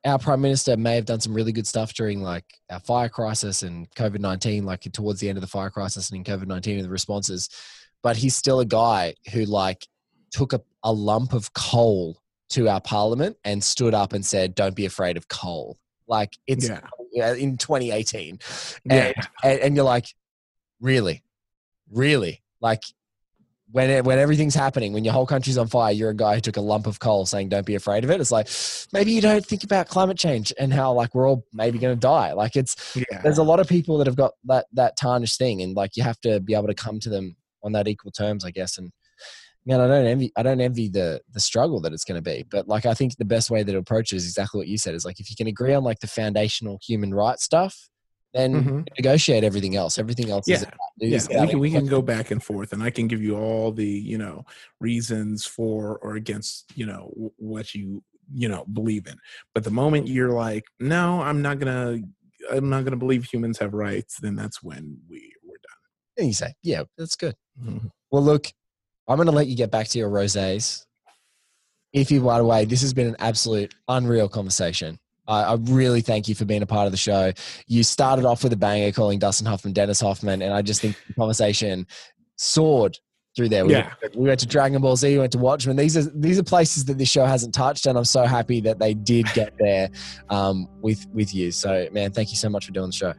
[0.05, 3.63] our prime minister may have done some really good stuff during like our fire crisis
[3.63, 6.77] and COVID nineteen, like towards the end of the fire crisis and in COVID nineteen
[6.77, 7.49] and the responses,
[8.03, 9.85] but he's still a guy who like
[10.31, 12.17] took a, a lump of coal
[12.49, 16.67] to our parliament and stood up and said, "Don't be afraid of coal." Like it's
[16.67, 16.81] yeah.
[17.11, 18.39] yeah, in 2018
[18.85, 18.95] Yeah.
[18.95, 20.07] and, and, and you're like
[20.79, 21.23] really?
[21.91, 22.41] Really?
[22.61, 22.83] Like
[23.71, 26.39] when it, when everything's happening when your whole country's on fire you're a guy who
[26.39, 28.21] took a lump of coal saying don't be afraid of it.
[28.21, 28.47] It's like
[28.93, 31.99] maybe you don't think about climate change and how like we're all maybe going to
[31.99, 32.31] die.
[32.31, 33.21] Like it's yeah.
[33.21, 36.03] there's a lot of people that have got that that tarnished thing and like you
[36.03, 38.91] have to be able to come to them on that equal terms i guess and
[39.67, 42.43] man i don't envy i don't envy the the struggle that it's going to be
[42.49, 44.77] but like i think the best way that to approach it is exactly what you
[44.77, 47.89] said is like if you can agree on like the foundational human rights stuff
[48.33, 48.87] then Mhm.
[48.99, 49.97] negotiate everything else.
[49.97, 50.67] Everything else is Yeah.
[50.67, 51.41] about, yeah.
[51.43, 53.87] we can, we can go back and forth and i can give you all the
[53.87, 54.45] you know
[54.81, 58.03] reasons for or against you know what you
[58.33, 59.15] you know believe in.
[59.55, 61.99] But the moment you're like no i'm not gonna
[62.51, 65.55] i'm not gonna believe humans have rights then that's when we we're
[66.17, 67.35] and you say yeah that's good.
[67.63, 68.47] Done Well, look,
[69.07, 70.85] I'm going to let you get back to your rosés.
[71.93, 74.99] If you, by the way, this has been an absolute unreal conversation.
[75.27, 77.31] I, I really thank you for being a part of the show.
[77.67, 80.97] You started off with a banger calling Dustin Hoffman Dennis Hoffman, and I just think
[81.07, 81.87] the conversation
[82.35, 82.97] soared
[83.35, 83.65] through there.
[83.65, 83.93] We, Yeah.
[84.01, 85.75] went, we went to Dragon Ball Z, we went to Watchmen.
[85.75, 88.79] These are these are places that this show hasn't touched, and I'm so happy that
[88.79, 89.89] they did get there
[90.29, 91.51] um, with with you.
[91.51, 93.13] So, man, thank you so much for doing the show.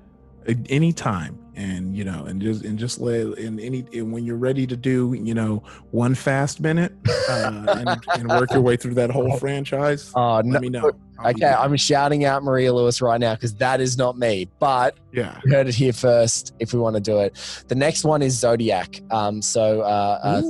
[0.47, 4.25] At any time and you know and just and just let in any and when
[4.25, 6.93] you're ready to do you know one fast minute
[7.29, 11.31] uh, and, and work your way through that whole franchise Oh, no, me know I'll
[11.31, 15.41] okay i'm shouting out Maria Lewis right now because that is not me, but yeah
[15.45, 17.37] you heard it here first if we want to do it.
[17.69, 19.01] The next one is Zodiac.
[19.11, 20.43] Um, so uh, uh,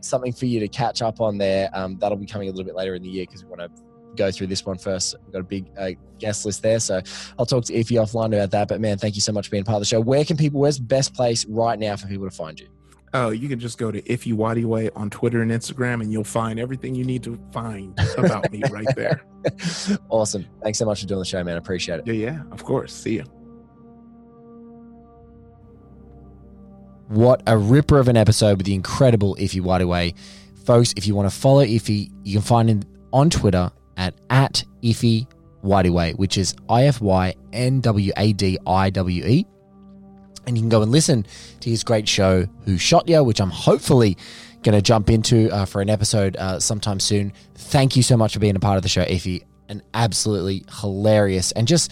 [0.00, 1.70] something for you to catch up on there.
[1.72, 3.85] Um, that'll be coming a little bit later in the year because we want to
[4.16, 5.14] go through this one first.
[5.24, 6.80] We've got a big uh, guest list there.
[6.80, 7.00] So
[7.38, 8.68] I'll talk to Ify offline about that.
[8.68, 10.00] But man, thank you so much for being part of the show.
[10.00, 12.68] Where can people, where's the best place right now for people to find you?
[13.14, 16.58] Oh, you can just go to Ify Nwadiwe on Twitter and Instagram, and you'll find
[16.58, 19.24] everything you need to find about me right there.
[20.10, 20.44] awesome.
[20.62, 21.54] Thanks so much for doing the show, man.
[21.54, 22.06] I appreciate it.
[22.06, 22.92] Yeah, yeah, of course.
[22.92, 23.24] See you.
[27.08, 30.14] What a ripper of an episode with the incredible Ify Nwadiwe.
[30.64, 34.64] Folks, if you want to follow Ify, you can find him on Twitter at, at
[34.82, 35.26] Ify
[35.62, 39.46] Nwadiwe, which is I F Y N W A D I W E.
[40.46, 41.26] And you can go and listen
[41.60, 44.16] to his great show, Who Shot Ya, which I'm hopefully
[44.62, 47.32] going to jump into uh, for an episode uh, sometime soon.
[47.54, 49.44] Thank you so much for being a part of the show, Ify.
[49.68, 51.90] An absolutely hilarious and just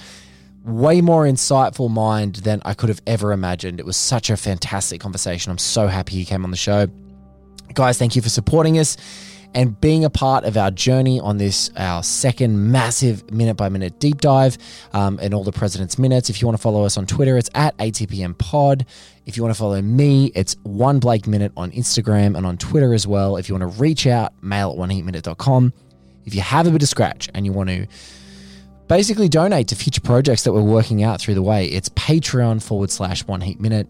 [0.64, 3.80] way more insightful mind than I could have ever imagined.
[3.80, 5.50] It was such a fantastic conversation.
[5.50, 6.86] I'm so happy he came on the show.
[7.74, 8.96] Guys, thank you for supporting us
[9.54, 14.00] and being a part of our journey on this, our second massive minute by minute
[14.00, 14.58] deep dive
[14.92, 16.28] um, and all the President's Minutes.
[16.28, 18.84] If you want to follow us on Twitter, it's at ATPM Pod.
[19.26, 22.92] If you want to follow me, it's one Blake Minute on Instagram and on Twitter
[22.92, 23.36] as well.
[23.36, 25.72] If you want to reach out, mail at oneheatminute.com.
[26.24, 27.86] If you have a bit of scratch and you want to
[28.88, 32.90] basically donate to future projects that we're working out through the way, it's Patreon forward
[32.90, 33.86] slash one heat minute.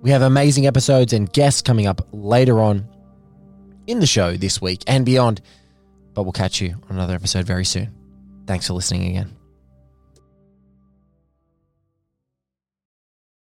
[0.00, 2.86] We have amazing episodes and guests coming up later on
[3.86, 5.40] in the show this week and beyond.
[6.14, 7.92] But we'll catch you on another episode very soon.
[8.46, 9.43] Thanks for listening again.